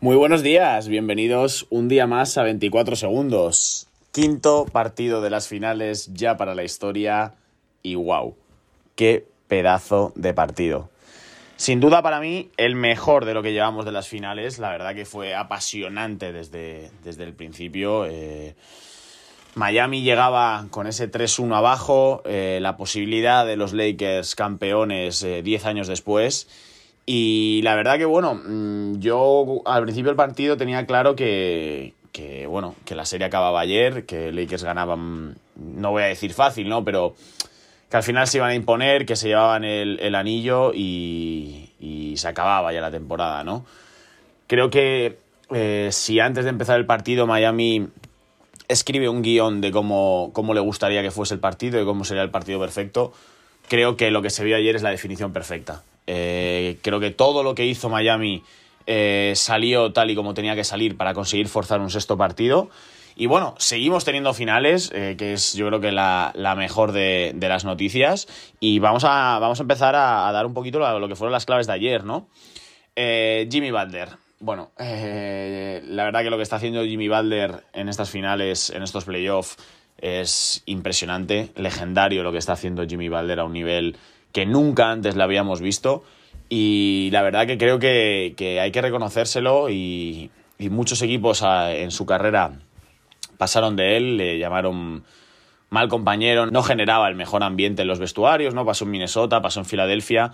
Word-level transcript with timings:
Muy 0.00 0.16
buenos 0.16 0.42
días, 0.42 0.88
bienvenidos 0.88 1.66
un 1.68 1.88
día 1.88 2.06
más 2.06 2.38
a 2.38 2.42
24 2.42 2.96
segundos. 2.96 3.86
Quinto 4.12 4.64
partido 4.64 5.20
de 5.20 5.28
las 5.28 5.46
finales 5.46 6.10
ya 6.14 6.38
para 6.38 6.54
la 6.54 6.64
historia 6.64 7.34
y 7.82 7.96
wow, 7.96 8.34
qué 8.94 9.26
pedazo 9.48 10.12
de 10.16 10.32
partido. 10.32 10.88
Sin 11.60 11.78
duda 11.78 12.00
para 12.00 12.20
mí 12.20 12.48
el 12.56 12.74
mejor 12.74 13.26
de 13.26 13.34
lo 13.34 13.42
que 13.42 13.52
llevamos 13.52 13.84
de 13.84 13.92
las 13.92 14.08
finales, 14.08 14.58
la 14.58 14.70
verdad 14.70 14.94
que 14.94 15.04
fue 15.04 15.34
apasionante 15.34 16.32
desde, 16.32 16.90
desde 17.04 17.24
el 17.24 17.34
principio. 17.34 18.06
Eh, 18.06 18.54
Miami 19.56 20.00
llegaba 20.00 20.68
con 20.70 20.86
ese 20.86 21.12
3-1 21.12 21.54
abajo, 21.54 22.22
eh, 22.24 22.60
la 22.62 22.78
posibilidad 22.78 23.44
de 23.44 23.56
los 23.56 23.74
Lakers 23.74 24.36
campeones 24.36 25.20
10 25.20 25.46
eh, 25.46 25.68
años 25.68 25.86
después 25.86 26.48
y 27.04 27.60
la 27.62 27.74
verdad 27.74 27.98
que, 27.98 28.06
bueno, 28.06 28.40
mm, 28.42 28.98
yo 28.98 29.60
al 29.66 29.82
principio 29.82 30.08
del 30.08 30.16
partido 30.16 30.56
tenía 30.56 30.86
claro 30.86 31.14
que, 31.14 31.92
bueno, 32.48 32.74
que 32.86 32.94
la 32.94 33.04
serie 33.04 33.26
acababa 33.26 33.60
ayer, 33.60 34.06
que 34.06 34.32
Lakers 34.32 34.64
ganaban, 34.64 35.36
no 35.56 35.90
voy 35.90 36.04
a 36.04 36.06
decir 36.06 36.32
fácil, 36.32 36.70
¿no? 36.70 36.86
Pero 36.86 37.16
que 37.90 37.96
al 37.96 38.02
final 38.02 38.26
se 38.26 38.38
iban 38.38 38.50
a 38.50 38.54
imponer, 38.54 39.04
que 39.04 39.16
se 39.16 39.28
llevaban 39.28 39.64
el, 39.64 40.14
anillo 40.14 40.72
y, 40.72 41.70
y, 41.80 42.16
se 42.16 42.28
acababa 42.28 42.72
ya 42.72 42.80
la 42.80 42.90
temporada, 42.90 43.42
¿no? 43.42 43.66
Creo 44.46 44.70
que 44.70 45.18
eh, 45.52 45.88
si 45.90 46.20
antes 46.20 46.44
de 46.44 46.50
empezar 46.50 46.78
el 46.78 46.86
partido 46.86 47.26
Miami 47.26 47.88
escribe 48.68 49.08
un 49.08 49.22
guion 49.22 49.60
de 49.60 49.72
cómo, 49.72 50.30
cómo 50.32 50.54
le 50.54 50.60
gustaría 50.60 51.02
que 51.02 51.10
fuese 51.10 51.34
el 51.34 51.40
partido 51.40 51.80
y 51.82 51.84
cómo 51.84 52.04
sería 52.04 52.22
el 52.22 52.30
partido 52.30 52.60
perfecto, 52.60 53.12
creo 53.68 53.96
que 53.96 54.12
lo 54.12 54.22
que 54.22 54.30
se 54.30 54.44
vio 54.44 54.56
ayer 54.56 54.76
es 54.76 54.82
la 54.82 54.90
definición 54.90 55.32
perfecta. 55.32 55.82
Eh, 56.06 56.78
creo 56.82 57.00
que 57.00 57.10
todo 57.10 57.42
lo 57.42 57.54
que 57.54 57.66
hizo 57.66 57.88
Miami 57.88 58.44
eh, 58.86 59.32
salió 59.34 59.92
tal 59.92 60.10
y 60.10 60.14
como 60.14 60.34
tenía 60.34 60.54
que 60.54 60.64
salir 60.64 60.96
para 60.96 61.14
conseguir 61.14 61.48
forzar 61.48 61.80
un 61.80 61.90
sexto 61.90 62.16
partido. 62.16 62.70
Y 63.20 63.26
bueno, 63.26 63.54
seguimos 63.58 64.06
teniendo 64.06 64.32
finales, 64.32 64.90
eh, 64.94 65.14
que 65.18 65.34
es 65.34 65.52
yo 65.52 65.66
creo 65.66 65.78
que 65.78 65.92
la, 65.92 66.32
mejor 66.56 66.92
de, 66.92 67.36
las 67.38 67.66
noticias. 67.66 68.26
Y 68.60 68.78
vamos 68.78 69.04
a, 69.04 69.38
vamos 69.38 69.60
a 69.60 69.62
empezar 69.62 69.94
a, 69.94 70.32
dar 70.32 70.46
un 70.46 70.54
poquito 70.54 70.78
lo, 70.78 71.06
que 71.06 71.16
fueron 71.16 71.32
las 71.32 71.44
claves 71.44 71.66
de 71.66 71.74
ayer, 71.74 72.02
¿no? 72.02 72.28
Jimmy 72.96 73.72
Butler. 73.72 74.08
Bueno, 74.38 74.70
la 74.78 76.04
verdad 76.04 76.22
que 76.22 76.30
lo 76.30 76.38
que 76.38 76.42
está 76.42 76.56
haciendo 76.56 76.82
Jimmy 76.82 77.08
Butler 77.08 77.62
en 77.74 77.90
estas 77.90 78.08
finales, 78.08 78.70
en 78.70 78.82
estos 78.82 79.04
playoffs, 79.04 79.58
es 79.98 80.62
impresionante, 80.64 81.50
legendario 81.56 82.22
lo 82.22 82.32
que 82.32 82.38
está 82.38 82.54
haciendo 82.54 82.86
Jimmy 82.86 83.10
Butler 83.10 83.40
a 83.40 83.44
un 83.44 83.52
nivel 83.52 83.98
que 84.32 84.46
nunca 84.46 84.90
antes 84.90 85.14
la 85.14 85.24
habíamos 85.24 85.60
visto. 85.60 86.04
Y 86.48 87.10
la 87.12 87.20
verdad 87.20 87.46
que 87.46 87.58
creo 87.58 87.78
que, 87.78 88.58
hay 88.62 88.72
que 88.72 88.80
reconocérselo 88.80 89.68
y, 89.68 90.30
muchos 90.70 91.02
equipos 91.02 91.42
en 91.44 91.90
su 91.90 92.06
carrera 92.06 92.52
pasaron 93.40 93.74
de 93.74 93.96
él, 93.96 94.18
le 94.18 94.38
llamaron 94.38 95.02
mal 95.70 95.88
compañero, 95.88 96.50
no 96.50 96.62
generaba 96.62 97.08
el 97.08 97.14
mejor 97.14 97.42
ambiente 97.42 97.80
en 97.80 97.88
los 97.88 97.98
vestuarios, 97.98 98.52
¿no? 98.52 98.66
Pasó 98.66 98.84
en 98.84 98.90
Minnesota, 98.90 99.40
pasó 99.40 99.60
en 99.60 99.64
Filadelfia. 99.64 100.32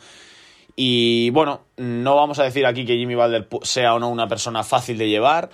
Y 0.74 1.30
bueno, 1.30 1.60
no 1.76 2.16
vamos 2.16 2.40
a 2.40 2.42
decir 2.42 2.66
aquí 2.66 2.84
que 2.84 2.96
Jimmy 2.96 3.14
Butler 3.14 3.46
sea 3.62 3.94
o 3.94 4.00
no 4.00 4.08
una 4.08 4.26
persona 4.26 4.64
fácil 4.64 4.98
de 4.98 5.08
llevar, 5.08 5.50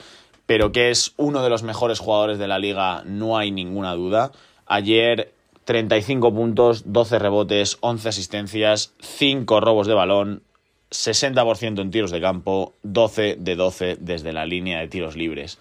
pero 0.47 0.72
que 0.72 0.88
es 0.88 1.12
uno 1.19 1.43
de 1.43 1.50
los 1.50 1.62
mejores 1.62 1.99
jugadores 1.99 2.38
de 2.38 2.49
la 2.49 2.59
liga, 2.59 3.03
no 3.04 3.37
hay 3.37 3.50
ninguna 3.50 3.93
duda. 3.93 4.32
Ayer 4.65 5.34
35 5.66 6.32
puntos, 6.32 6.84
12 6.87 7.19
rebotes, 7.19 7.77
11 7.82 8.09
asistencias, 8.09 8.94
5 9.00 9.60
robos 9.60 9.87
de 9.87 9.93
balón, 9.93 10.43
60% 10.91 11.82
en 11.82 11.91
tiros 11.91 12.10
de 12.10 12.22
campo, 12.22 12.72
12 12.82 13.37
de 13.38 13.56
12 13.56 13.98
desde 14.00 14.32
la 14.32 14.47
línea 14.47 14.81
de 14.81 14.88
tiros 14.88 15.16
libres. 15.16 15.59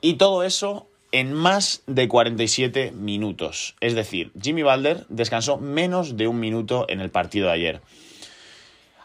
Y 0.00 0.14
todo 0.14 0.42
eso 0.44 0.88
en 1.16 1.32
más 1.32 1.82
de 1.86 2.08
47 2.08 2.92
minutos. 2.92 3.74
Es 3.80 3.94
decir, 3.94 4.32
Jimmy 4.38 4.62
Balder 4.62 5.06
descansó 5.08 5.56
menos 5.56 6.18
de 6.18 6.28
un 6.28 6.38
minuto 6.38 6.84
en 6.90 7.00
el 7.00 7.08
partido 7.08 7.46
de 7.46 7.54
ayer. 7.54 7.80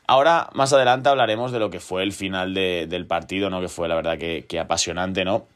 Ahora, 0.07 0.50
más 0.53 0.73
adelante 0.73 1.07
hablaremos 1.07 1.53
de 1.53 1.59
lo 1.59 1.69
que 1.69 1.79
fue 1.79 2.03
el 2.03 2.11
final 2.11 2.53
del 2.53 3.05
partido, 3.05 3.50
¿no? 3.50 3.61
Que 3.61 3.69
fue 3.69 3.88
la 3.88 3.95
verdad 3.95 4.17
que, 4.17 4.44
que 4.45 4.59
apasionante, 4.59 5.23
¿no? 5.23 5.47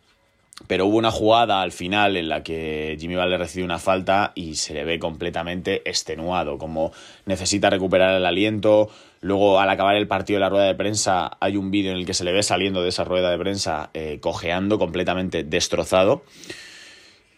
Pero 0.67 0.85
hubo 0.85 0.97
una 0.97 1.11
jugada 1.11 1.61
al 1.61 1.71
final 1.71 2.15
en 2.15 2.29
la 2.29 2.41
que 2.41 2.95
Jimmy 2.99 3.15
Butler 3.15 3.39
recibe 3.39 3.65
una 3.65 3.77
falta 3.77 4.31
y 4.35 4.55
se 4.55 4.73
le 4.73 4.85
ve 4.85 4.99
completamente 4.99 5.87
extenuado, 5.87 6.57
como 6.57 6.93
necesita 7.25 7.69
recuperar 7.69 8.15
el 8.15 8.25
aliento. 8.25 8.89
Luego, 9.19 9.59
al 9.59 9.69
acabar 9.69 9.95
el 9.95 10.07
partido 10.07 10.37
de 10.37 10.41
la 10.41 10.49
rueda 10.49 10.65
de 10.65 10.75
prensa, 10.75 11.37
hay 11.39 11.57
un 11.57 11.71
vídeo 11.71 11.91
en 11.91 11.97
el 11.97 12.05
que 12.05 12.13
se 12.13 12.23
le 12.23 12.31
ve 12.31 12.41
saliendo 12.41 12.81
de 12.83 12.89
esa 12.89 13.03
rueda 13.03 13.31
de 13.31 13.37
prensa 13.37 13.89
eh, 13.93 14.19
cojeando, 14.21 14.79
completamente 14.79 15.43
destrozado. 15.43 16.23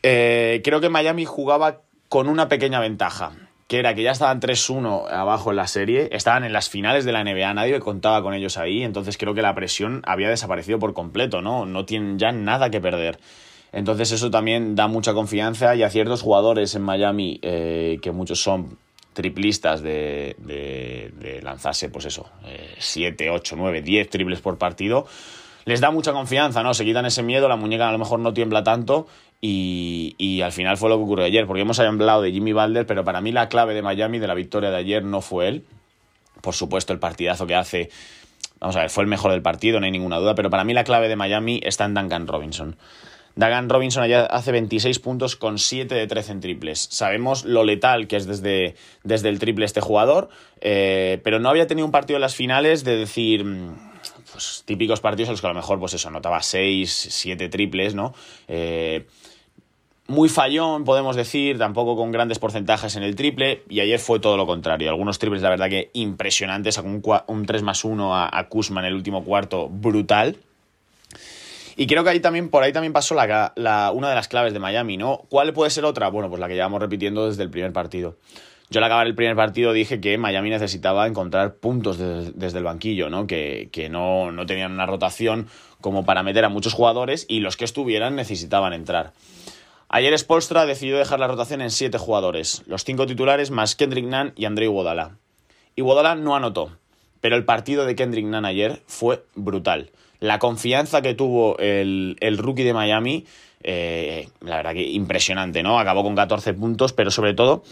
Eh, 0.03 0.61
creo 0.63 0.79
que 0.79 0.89
Miami 0.89 1.25
jugaba 1.25 1.81
con 2.09 2.29
una 2.29 2.47
pequeña 2.47 2.79
ventaja 2.79 3.46
que 3.67 3.79
era 3.79 3.93
que 3.93 4.03
ya 4.03 4.11
estaban 4.11 4.39
3-1 4.39 5.11
abajo 5.11 5.49
en 5.51 5.57
la 5.57 5.67
serie, 5.67 6.09
estaban 6.13 6.45
en 6.45 6.53
las 6.53 6.69
finales 6.69 7.03
de 7.03 7.11
la 7.11 7.23
NBA, 7.23 7.53
nadie 7.53 7.79
contaba 7.79 8.21
con 8.23 8.33
ellos 8.33 8.57
ahí, 8.57 8.83
entonces 8.83 9.17
creo 9.17 9.33
que 9.33 9.41
la 9.41 9.53
presión 9.53 10.01
había 10.05 10.29
desaparecido 10.29 10.79
por 10.79 10.93
completo, 10.93 11.41
¿no? 11.41 11.65
No 11.65 11.85
tienen 11.85 12.17
ya 12.17 12.31
nada 12.31 12.69
que 12.69 12.79
perder. 12.79 13.19
Entonces 13.73 14.13
eso 14.13 14.31
también 14.31 14.75
da 14.75 14.87
mucha 14.87 15.13
confianza 15.13 15.75
y 15.75 15.83
a 15.83 15.89
ciertos 15.89 16.21
jugadores 16.21 16.73
en 16.75 16.81
Miami, 16.81 17.39
eh, 17.41 17.99
que 18.01 18.11
muchos 18.11 18.41
son 18.41 18.77
triplistas 19.11 19.81
de, 19.81 20.35
de, 20.37 21.41
lanzarse, 21.41 21.89
pues 21.89 22.05
eso, 22.05 22.29
7, 22.77 23.31
8, 23.31 23.55
9, 23.57 23.81
10 23.81 24.09
triples 24.09 24.41
por 24.41 24.57
partido, 24.59 25.07
les 25.65 25.81
da 25.81 25.91
mucha 25.91 26.13
confianza, 26.13 26.63
¿no? 26.63 26.73
Se 26.73 26.85
quitan 26.85 27.05
ese 27.05 27.23
miedo, 27.23 27.49
la 27.49 27.55
muñeca 27.55 27.89
a 27.89 27.91
lo 27.91 27.97
mejor 27.97 28.19
no 28.19 28.33
tiembla 28.33 28.63
tanto 28.63 29.07
y, 29.39 30.41
al 30.41 30.51
final 30.51 30.77
fue 30.77 30.89
lo 30.89 30.97
que 30.97 31.03
ocurrió 31.03 31.25
ayer, 31.25 31.45
porque 31.45 31.61
hemos 31.61 31.79
hablado 31.79 32.21
de 32.21 32.31
Jimmy 32.31 32.53
Balder, 32.53 32.85
pero 32.85 33.03
para 33.03 33.21
mí 33.21 33.31
la 33.31 33.49
clave 33.49 33.73
de 33.73 33.81
Miami, 33.81 34.19
de 34.19 34.27
la 34.27 34.33
victoria 34.33 34.71
de 34.71 34.77
ayer, 34.77 35.03
no 35.03 35.21
fue 35.21 35.47
él. 35.47 35.65
Por 36.41 36.53
supuesto, 36.53 36.93
el 36.93 36.99
partidazo 36.99 37.47
que 37.47 37.55
hace, 37.55 37.89
vamos 38.59 38.75
a 38.75 38.81
ver, 38.81 38.89
fue 38.89 39.03
el 39.03 39.09
mejor 39.09 39.31
del 39.31 39.41
partido, 39.41 39.79
no 39.79 39.85
hay 39.85 39.91
ninguna 39.91 40.17
duda, 40.17 40.35
pero 40.35 40.49
para 40.49 40.63
mí 40.63 40.73
la 40.73 40.83
clave 40.83 41.07
de 41.07 41.15
Miami 41.15 41.59
está 41.63 41.85
en 41.85 41.93
Duncan 41.93 42.27
Robinson. 42.27 42.77
Duncan 43.35 43.69
Robinson 43.69 44.01
allá 44.01 44.25
hace 44.25 44.51
26 44.51 44.97
puntos 44.97 45.35
con 45.35 45.59
7 45.59 45.93
de 45.93 46.07
13 46.07 46.31
en 46.31 46.39
triples. 46.41 46.87
Sabemos 46.91 47.45
lo 47.45 47.63
letal 47.63 48.07
que 48.07 48.15
es 48.15 48.25
desde, 48.25 48.75
desde 49.03 49.29
el 49.29 49.37
triple 49.37 49.65
este 49.65 49.79
jugador, 49.79 50.29
eh, 50.59 51.21
pero 51.23 51.39
no 51.39 51.49
había 51.49 51.67
tenido 51.67 51.85
un 51.85 51.91
partido 51.91 52.17
en 52.17 52.21
las 52.21 52.35
finales 52.35 52.83
de 52.83 52.97
decir, 52.97 53.45
mm, 53.45 53.96
pues 54.37 54.61
típicos 54.65 54.99
partidos 54.99 55.29
en 55.29 55.33
los 55.33 55.41
que 55.41 55.47
a 55.47 55.49
lo 55.49 55.55
mejor, 55.55 55.79
pues 55.79 55.95
eso, 55.95 56.09
anotaba 56.09 56.43
6, 56.43 57.07
7 57.09 57.49
triples, 57.49 57.95
¿no? 57.95 58.13
Eh, 58.47 59.07
muy 60.05 60.29
fallón, 60.29 60.83
podemos 60.83 61.15
decir, 61.15 61.57
tampoco 61.57 61.95
con 61.95 62.11
grandes 62.11 62.37
porcentajes 62.37 62.95
en 62.95 63.01
el 63.01 63.15
triple, 63.15 63.63
y 63.67 63.79
ayer 63.79 63.99
fue 63.99 64.19
todo 64.19 64.37
lo 64.37 64.45
contrario. 64.45 64.89
Algunos 64.89 65.17
triples, 65.17 65.41
la 65.41 65.49
verdad 65.49 65.69
que 65.69 65.89
impresionantes, 65.93 66.77
un, 66.77 67.01
un 67.25 67.45
3 67.47 67.63
más 67.63 67.83
1 67.83 68.15
a, 68.15 68.29
a 68.31 68.47
Kuzma 68.47 68.81
en 68.81 68.85
el 68.85 68.93
último 68.93 69.23
cuarto, 69.23 69.69
brutal. 69.69 70.37
Y 71.75 71.87
creo 71.87 72.03
que 72.03 72.11
ahí 72.11 72.19
también, 72.19 72.49
por 72.49 72.61
ahí 72.61 72.71
también 72.71 72.93
pasó 72.93 73.15
la, 73.15 73.91
una 73.91 74.09
de 74.09 74.15
las 74.15 74.27
claves 74.27 74.53
de 74.53 74.59
Miami, 74.59 74.97
¿no? 74.97 75.23
¿Cuál 75.29 75.51
puede 75.51 75.71
ser 75.71 75.83
otra? 75.83 76.09
Bueno, 76.09 76.29
pues 76.29 76.39
la 76.39 76.47
que 76.47 76.53
llevamos 76.53 76.79
repitiendo 76.79 77.27
desde 77.27 77.41
el 77.41 77.49
primer 77.49 77.73
partido. 77.73 78.17
Yo 78.69 78.79
al 78.79 78.83
acabar 78.83 79.07
el 79.07 79.15
primer 79.15 79.35
partido 79.35 79.71
dije 79.71 80.01
que 80.01 80.17
Miami 80.17 80.49
necesitaba 80.49 81.07
encontrar 81.07 81.55
puntos 81.55 81.97
desde 81.97 82.57
el 82.57 82.65
banquillo, 82.65 83.09
¿no? 83.09 83.25
Que, 83.25 83.69
que 83.71 83.87
no, 83.87 84.31
no 84.31 84.45
tenían 84.45 84.73
una 84.73 84.85
rotación 84.85 85.47
como 85.79 86.05
para 86.05 86.23
meter 86.23 86.43
a 86.43 86.49
muchos 86.49 86.73
jugadores 86.73 87.25
y 87.29 87.39
los 87.39 87.55
que 87.55 87.65
estuvieran 87.65 88.15
necesitaban 88.15 88.73
entrar. 88.73 89.13
Ayer 89.89 90.17
Spolstra 90.19 90.65
decidió 90.65 90.97
dejar 90.97 91.21
la 91.21 91.27
rotación 91.27 91.61
en 91.61 91.71
siete 91.71 91.97
jugadores, 91.97 92.63
los 92.67 92.83
cinco 92.83 93.07
titulares 93.07 93.51
más 93.51 93.77
Kendrick 93.77 94.05
Nunn 94.05 94.33
y 94.35 94.43
André 94.43 94.65
Iguodala. 94.65 95.17
Iguodala 95.77 96.15
no 96.15 96.35
anotó, 96.35 96.71
pero 97.21 97.37
el 97.37 97.45
partido 97.45 97.85
de 97.85 97.95
Kendrick 97.95 98.25
Nunn 98.25 98.43
ayer 98.43 98.81
fue 98.85 99.23
brutal. 99.35 99.91
La 100.19 100.39
confianza 100.39 101.01
que 101.01 101.13
tuvo 101.13 101.57
el, 101.59 102.37
rookie 102.37 102.63
de 102.63 102.73
Miami, 102.73 103.25
eh, 103.63 104.29
la 104.41 104.57
verdad 104.57 104.73
que 104.73 104.83
impresionante, 104.83 105.63
¿no? 105.63 105.79
Acabó 105.79 106.03
con 106.03 106.15
14 106.15 106.53
puntos, 106.53 106.93
pero 106.93 107.11
sobre 107.11 107.33
todo 107.33 107.63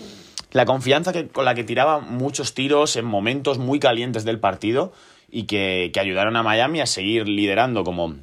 la 0.51 0.65
confianza 0.65 1.11
con 1.33 1.45
la 1.45 1.55
que 1.55 1.63
tiraba 1.63 1.99
muchos 1.99 2.53
tiros 2.53 2.95
en 2.95 3.05
momentos 3.05 3.57
muy 3.57 3.79
calientes 3.79 4.23
del 4.23 4.39
partido 4.39 4.93
y 5.29 5.43
que, 5.43 5.91
que 5.93 5.99
ayudaron 5.99 6.35
a 6.37 6.43
Miami 6.43 6.81
a 6.81 6.85
seguir 6.85 7.27
liderando 7.27 7.83
como 7.83 8.15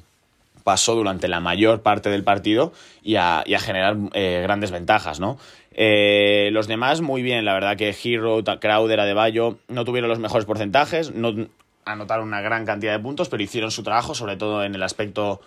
pasó 0.62 0.94
durante 0.94 1.28
la 1.28 1.40
mayor 1.40 1.82
parte 1.82 2.08
del 2.10 2.24
partido 2.24 2.72
y 3.02 3.16
a, 3.16 3.44
generar 3.58 3.96
eh, 4.14 4.40
grandes 4.42 4.70
ventajas, 4.70 5.20
¿no? 5.20 5.38
Eh, 5.74 6.50
los 6.52 6.66
demás, 6.68 7.00
muy 7.00 7.22
bien, 7.22 7.44
la 7.44 7.54
verdad 7.54 7.76
que 7.76 7.94
Hero, 8.02 8.42
Crowder, 8.60 9.00
Adebayo 9.00 9.58
no 9.68 9.84
tuvieron 9.84 10.08
los 10.08 10.18
mejores 10.18 10.44
porcentajes, 10.44 11.14
no, 11.14 11.48
anotaron 11.84 12.28
una 12.28 12.40
gran 12.40 12.64
cantidad 12.64 12.92
de 12.92 12.98
puntos, 12.98 13.28
pero 13.28 13.42
hicieron 13.42 13.70
su 13.70 13.82
trabajo, 13.82 14.14
sobre 14.14 14.36
todo 14.36 14.64
en 14.64 14.74
el 14.74 14.82
aspecto 14.82 15.40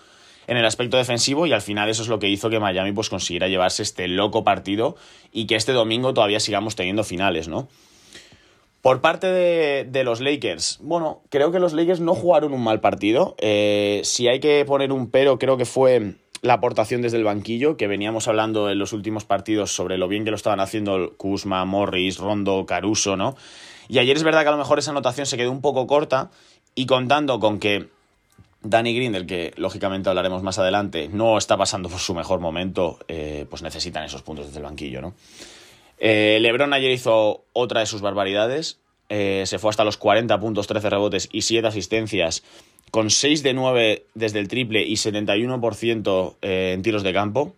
en 0.48 0.58
el 0.58 0.66
aspecto 0.66 0.98
defensivo 0.98 1.48
y 1.48 1.54
al 1.54 1.62
final 1.62 1.90
eso 1.90 2.04
es 2.04 2.08
lo 2.08 2.20
que 2.20 2.30
hizo 2.30 2.50
que 2.50 2.60
Miami 2.60 2.92
pues 2.92 3.10
consiguiera 3.10 3.48
llevarse 3.48 3.82
este 3.82 4.08
loco 4.08 4.44
partido 4.44 4.96
y 5.32 5.48
que 5.48 5.56
este 5.56 5.72
domingo 5.72 6.14
todavía 6.14 6.40
sigamos 6.40 6.76
teniendo 6.76 7.04
finales, 7.04 7.48
¿no? 7.48 7.68
Por 8.82 9.02
parte 9.02 9.26
de, 9.26 10.04
los 10.04 10.22
Lakers, 10.22 10.78
bueno, 10.84 11.24
creo 11.30 11.52
que 11.52 11.58
los 11.58 11.74
Lakers 11.74 12.02
no 12.02 12.14
jugaron 12.14 12.54
un 12.54 12.64
mal 12.64 12.82
partido. 12.82 13.36
Eh, 13.40 14.02
si 14.04 14.28
hay 14.28 14.40
que 14.40 14.64
poner 14.64 14.92
un 14.92 15.10
pero, 15.10 15.40
creo 15.40 15.58
que 15.58 15.66
fue 15.66 16.14
la 16.44 16.54
aportación 16.54 17.02
desde 17.02 17.18
el 17.18 17.24
banquillo, 17.24 17.78
que 17.78 17.88
veníamos 17.88 18.28
hablando 18.28 18.70
en 18.70 18.78
los 18.78 18.94
últimos 18.94 19.26
partidos 19.26 19.76
sobre 19.76 19.98
lo 19.98 20.08
bien 20.08 20.24
que 20.24 20.30
lo 20.30 20.36
estaban 20.36 20.60
haciendo 20.60 21.16
Kuzma, 21.18 21.66
Morris, 21.66 22.20
Rondo, 22.20 22.68
Caruso, 22.68 23.18
¿no? 23.18 23.36
Y 23.88 24.00
ayer 24.00 24.16
es 24.16 24.24
verdad 24.24 24.42
que 24.44 24.50
a 24.50 24.52
lo 24.52 24.58
mejor 24.58 24.80
esa 24.80 24.92
anotación 24.92 25.26
se 25.26 25.38
quedó 25.38 25.52
un 25.52 25.62
poco 25.62 25.88
corta 25.88 26.32
y 26.74 26.86
contando 26.86 27.40
con 27.40 27.60
que 27.60 27.90
Danny 28.66 28.96
Green, 28.96 29.12
del 29.12 29.28
que 29.28 29.54
lógicamente 29.58 30.10
hablaremos 30.10 30.42
más 30.42 30.58
adelante, 30.58 31.08
no 31.12 31.38
está 31.38 31.56
pasando 31.56 31.88
por 31.88 32.00
su 32.00 32.16
mejor 32.16 32.40
momento, 32.40 33.00
eh, 33.08 33.46
pues 33.50 33.62
necesitan 33.62 34.04
esos 34.04 34.24
puntos 34.24 34.48
desde 34.48 34.60
el 34.60 34.66
banquillo, 34.66 35.02
¿no? 35.02 35.14
Eh, 36.00 36.40
Lebron 36.42 36.74
ayer 36.74 36.92
hizo 36.92 37.46
otra 37.54 37.82
de 37.82 37.86
sus 37.86 38.02
barbaridades, 38.02 38.80
eh, 39.10 39.44
se 39.46 39.60
fue 39.60 39.70
hasta 39.70 39.84
los 39.84 39.98
40 39.98 40.40
puntos, 40.40 40.68
13 40.68 40.90
rebotes 40.90 41.30
y 41.32 41.44
7 41.44 41.68
asistencias, 41.68 42.44
con 42.90 43.12
6 43.12 43.44
de 43.44 43.54
9 43.54 44.06
desde 44.16 44.40
el 44.40 44.48
triple 44.48 44.84
y 44.84 44.96
71% 44.96 46.36
en 46.42 46.82
tiros 46.82 47.04
de 47.04 47.14
campo. 47.14 47.54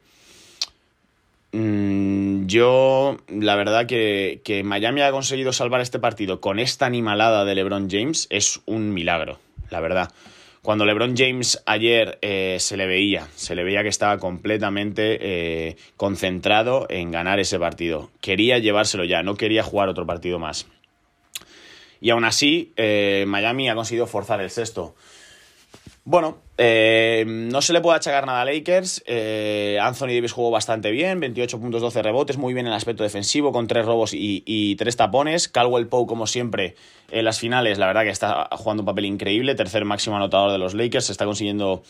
Mm, 1.52 2.46
yo, 2.48 3.18
la 3.30 3.56
verdad 3.56 3.86
que, 3.86 4.42
que 4.44 4.64
Miami 4.64 5.02
ha 5.02 5.12
conseguido 5.12 5.54
salvar 5.54 5.82
este 5.82 6.00
partido 6.00 6.42
con 6.42 6.60
esta 6.60 6.86
animalada 6.86 7.46
de 7.46 7.56
LeBron 7.56 7.90
James 7.90 8.28
es 8.30 8.62
un 8.66 8.94
milagro, 8.94 9.40
la 9.70 9.80
verdad. 9.80 10.12
Cuando 10.68 10.84
LeBron 10.84 11.16
James 11.16 11.64
ayer 11.66 12.20
eh, 12.22 12.58
se 12.60 12.76
le 12.76 12.88
veía, 12.88 13.26
se 13.36 13.56
le 13.56 13.64
veía 13.64 13.84
que 13.84 13.88
estaba 13.88 14.18
completamente 14.18 15.18
eh, 15.22 15.78
concentrado 15.96 16.88
en 16.90 17.10
ganar 17.10 17.40
ese 17.40 17.58
partido. 17.58 18.12
Quería 18.20 18.58
llevárselo 18.58 19.06
ya, 19.06 19.24
no 19.24 19.36
quería 19.36 19.64
jugar 19.64 19.88
otro 19.88 20.06
partido 20.06 20.40
más. 20.40 20.68
Y 22.02 22.10
aún 22.10 22.26
así, 22.26 22.74
eh, 22.76 23.24
Miami 23.30 23.70
ha 23.70 23.76
conseguido 23.76 24.08
forzar 24.08 24.42
el 24.42 24.50
sexto. 24.50 24.94
Bueno, 26.10 26.38
eh, 26.58 27.26
no 27.28 27.62
se 27.62 27.74
le 27.74 27.82
puede 27.82 27.98
achacar 27.98 28.26
nada 28.26 28.40
a 28.40 28.46
Lakers. 28.46 29.04
Eh, 29.08 29.78
Anthony 29.82 30.14
Davis 30.16 30.32
jugó 30.32 30.52
bastante 30.52 30.90
bien, 30.90 31.20
28 31.20 31.60
puntos, 31.60 31.82
12 31.82 32.02
rebotes, 32.02 32.38
muy 32.38 32.54
bien 32.54 32.66
en 32.66 32.72
el 32.72 32.78
aspecto 32.78 33.04
defensivo, 33.04 33.52
con 33.52 33.68
tres 33.68 33.86
robos 33.86 34.14
y, 34.14 34.42
y 34.46 34.78
tres 34.78 34.96
tapones. 34.96 35.50
Caldwell 35.50 35.88
Poe, 35.88 36.08
como 36.08 36.26
siempre, 36.26 36.76
en 37.12 37.26
las 37.26 37.42
finales, 37.42 37.78
la 37.78 37.88
verdad 37.88 38.04
que 38.04 38.12
está 38.12 38.48
jugando 38.54 38.84
un 38.84 38.86
papel 38.86 39.04
increíble, 39.04 39.54
tercer 39.54 39.84
máximo 39.84 40.16
anotador 40.16 40.54
de 40.54 40.60
los 40.60 40.76
Lakers, 40.76 41.08
se 41.08 41.12
está 41.12 41.26
consiguiendo 41.26 41.84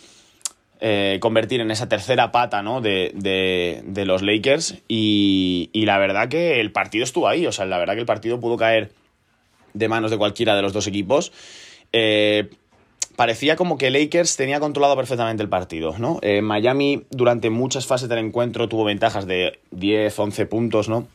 eh, 0.79 1.19
convertir 1.21 1.61
en 1.61 1.69
esa 1.69 1.87
tercera 1.87 2.31
pata 2.31 2.63
¿no? 2.63 2.81
de, 2.81 3.11
de, 3.13 4.05
los 4.07 4.23
Lakers. 4.23 4.79
Y, 4.87 5.69
y, 5.73 5.85
la 5.85 5.99
verdad 5.99 6.27
que 6.27 6.59
el 6.59 6.71
partido 6.71 7.03
estuvo 7.03 7.27
ahí, 7.27 7.45
o 7.45 7.51
sea, 7.51 7.67
la 7.67 7.77
verdad 7.77 7.93
que 7.93 7.99
el 7.99 8.07
partido 8.07 8.39
pudo 8.39 8.57
caer 8.57 8.89
de 9.75 9.87
manos 9.87 10.09
de 10.09 10.17
cualquiera 10.17 10.55
de 10.55 10.63
los 10.63 10.73
dos 10.73 10.87
equipos. 10.87 11.31
Eh, 11.93 12.49
parecía 13.17 13.55
como 13.55 13.79
que 13.79 13.89
Lakers 13.89 14.37
tenía 14.37 14.59
controlado 14.61 14.95
perfectamente 14.95 15.41
el 15.41 15.49
partido, 15.49 15.95
¿no? 15.97 16.19
Eh, 16.21 16.41
Miami 16.43 17.03
durante 17.09 17.49
muchas 17.49 17.87
fases 17.87 18.07
del 18.07 18.19
encuentro 18.19 18.69
tuvo 18.69 18.85
ventajas 18.85 19.25
de 19.25 19.59
10, 19.71 20.17
11 20.17 20.45
puntos, 20.45 20.87
¿no? 20.87 21.07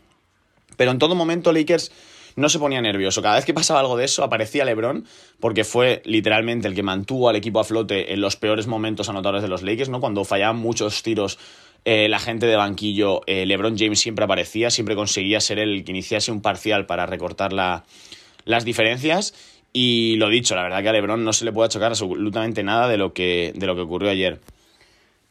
Pero 0.76 0.90
en 0.90 0.98
todo 0.98 1.14
momento 1.14 1.52
Lakers 1.52 1.92
no 2.34 2.48
se 2.48 2.58
ponía 2.58 2.80
nervioso. 2.80 3.22
Cada 3.22 3.36
vez 3.36 3.44
que 3.44 3.54
pasaba 3.54 3.78
algo 3.78 3.96
de 3.96 4.04
eso 4.04 4.24
aparecía 4.24 4.64
LeBron, 4.64 5.06
porque 5.38 5.62
fue 5.62 6.02
literalmente 6.04 6.66
el 6.66 6.74
que 6.74 6.82
mantuvo 6.82 7.28
al 7.28 7.36
equipo 7.36 7.60
a 7.60 7.64
flote 7.64 8.12
en 8.12 8.20
los 8.20 8.34
peores 8.34 8.66
momentos 8.66 9.08
anotadores 9.08 9.42
de 9.42 9.48
los 9.48 9.62
Lakers, 9.62 9.88
¿no? 9.88 10.00
Cuando 10.00 10.24
fallaban 10.24 10.56
muchos 10.56 11.04
tiros 11.04 11.38
eh, 11.84 12.08
la 12.08 12.18
gente 12.18 12.46
de 12.46 12.56
banquillo, 12.56 13.20
eh, 13.28 13.46
LeBron 13.46 13.78
James 13.78 14.00
siempre 14.00 14.24
aparecía, 14.24 14.70
siempre 14.70 14.96
conseguía 14.96 15.40
ser 15.40 15.60
el 15.60 15.84
que 15.84 15.92
iniciase 15.92 16.32
un 16.32 16.42
parcial 16.42 16.84
para 16.86 17.06
recortar 17.06 17.52
las 17.52 18.64
diferencias. 18.64 19.34
Y 19.72 20.16
lo 20.16 20.28
dicho, 20.28 20.54
la 20.54 20.62
verdad 20.62 20.82
que 20.82 20.88
a 20.90 20.92
LeBron 20.92 21.24
no 21.24 21.32
se 21.32 21.44
le 21.44 21.52
puede 21.52 21.70
chocar 21.70 21.92
absolutamente 21.92 22.62
nada 22.62 22.88
de 22.88 22.98
lo 22.98 23.12
que, 23.12 23.52
de 23.54 23.66
lo 23.66 23.74
que 23.74 23.80
ocurrió 23.82 24.10
ayer. 24.10 24.40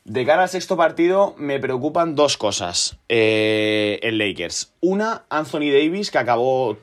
De 0.04 0.26
cara 0.26 0.44
al 0.44 0.50
sexto 0.50 0.76
partido, 0.76 1.36
me 1.38 1.60
preocupan 1.60 2.16
dos 2.16 2.36
cosas 2.38 2.98
eh, 3.08 4.00
en 4.02 4.18
Lakers. 4.18 4.74
Una, 4.82 5.26
Anthony 5.30 5.70
Davis, 5.72 6.10
que 6.10 6.18
acabó, 6.18 6.78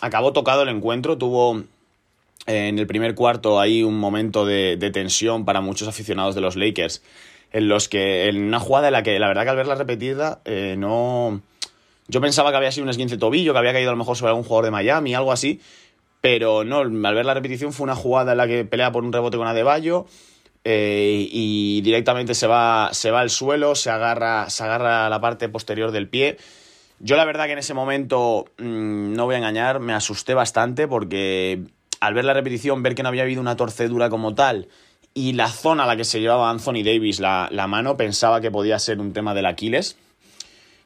acabó 0.00 0.32
tocado 0.32 0.62
el 0.62 0.68
encuentro, 0.68 1.16
tuvo 1.16 1.62
eh, 2.46 2.68
en 2.68 2.80
el 2.80 2.88
primer 2.88 3.14
cuarto 3.14 3.60
ahí 3.60 3.84
un 3.84 3.96
momento 3.96 4.44
de, 4.44 4.76
tensión 4.92 5.44
para 5.44 5.60
muchos 5.60 5.86
aficionados 5.86 6.34
de 6.34 6.40
los 6.40 6.56
Lakers, 6.56 7.00
en 7.52 7.68
los 7.68 7.88
que, 7.88 8.28
en 8.28 8.42
una 8.42 8.58
jugada 8.58 8.88
en 8.88 8.92
la 8.94 9.04
que 9.04 9.20
la 9.20 9.28
verdad 9.28 9.44
que 9.44 9.50
al 9.50 9.56
verla 9.56 9.76
repetida, 9.76 10.40
eh, 10.44 10.74
no... 10.76 11.40
Yo 12.06 12.20
pensaba 12.20 12.50
que 12.50 12.56
había 12.58 12.70
sido 12.70 12.84
un 12.84 12.90
esguince 12.90 13.16
tobillo, 13.16 13.52
que 13.52 13.58
había 13.60 13.72
caído 13.72 13.88
a 13.88 13.92
lo 13.92 13.96
mejor 13.96 14.16
sobre 14.16 14.30
algún 14.30 14.44
jugador 14.44 14.66
de 14.66 14.70
Miami, 14.72 15.14
algo 15.14 15.32
así, 15.32 15.60
pero 16.24 16.64
no, 16.64 16.78
al 16.78 17.14
ver 17.14 17.26
la 17.26 17.34
repetición 17.34 17.74
fue 17.74 17.84
una 17.84 17.94
jugada 17.94 18.32
en 18.32 18.38
la 18.38 18.46
que 18.46 18.64
pelea 18.64 18.90
por 18.90 19.04
un 19.04 19.12
rebote 19.12 19.36
con 19.36 19.46
Adebayo 19.46 20.06
eh, 20.64 21.28
y 21.30 21.82
directamente 21.82 22.34
se 22.34 22.46
va, 22.46 22.88
se 22.92 23.10
va 23.10 23.20
al 23.20 23.28
suelo, 23.28 23.74
se 23.74 23.90
agarra, 23.90 24.48
se 24.48 24.64
agarra 24.64 25.10
la 25.10 25.20
parte 25.20 25.50
posterior 25.50 25.90
del 25.90 26.08
pie. 26.08 26.38
Yo 26.98 27.16
la 27.16 27.26
verdad 27.26 27.44
que 27.44 27.52
en 27.52 27.58
ese 27.58 27.74
momento, 27.74 28.46
mm, 28.56 29.12
no 29.12 29.26
voy 29.26 29.34
a 29.34 29.38
engañar, 29.38 29.80
me 29.80 29.92
asusté 29.92 30.32
bastante 30.32 30.88
porque 30.88 31.60
al 32.00 32.14
ver 32.14 32.24
la 32.24 32.32
repetición, 32.32 32.82
ver 32.82 32.94
que 32.94 33.02
no 33.02 33.10
había 33.10 33.24
habido 33.24 33.42
una 33.42 33.56
torcedura 33.56 34.08
como 34.08 34.34
tal 34.34 34.68
y 35.12 35.34
la 35.34 35.48
zona 35.48 35.84
a 35.84 35.86
la 35.86 35.98
que 35.98 36.06
se 36.06 36.22
llevaba 36.22 36.48
Anthony 36.48 36.82
Davis 36.82 37.20
la, 37.20 37.66
mano, 37.68 37.98
pensaba 37.98 38.40
que 38.40 38.50
podía 38.50 38.78
ser 38.78 38.98
un 38.98 39.12
tema 39.12 39.34
del 39.34 39.44
Aquiles. 39.44 39.98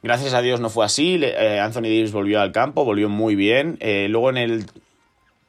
Gracias 0.03 0.35
a 0.35 0.43
Dios 0.43 0.59
no 0.59 0.69
fue 0.69 0.85
así. 0.85 1.21
Eh, 1.23 1.61
Anthony 1.61 1.83
Davis 1.83 2.11
volvió 2.11 2.41
al 2.41 2.51
campo, 2.51 2.85
volvió 2.85 3.09
muy 3.09 3.37
bien. 3.37 3.77
Eh, 3.79 4.09
luego 4.09 4.31
en 4.31 4.37
el 4.37 4.67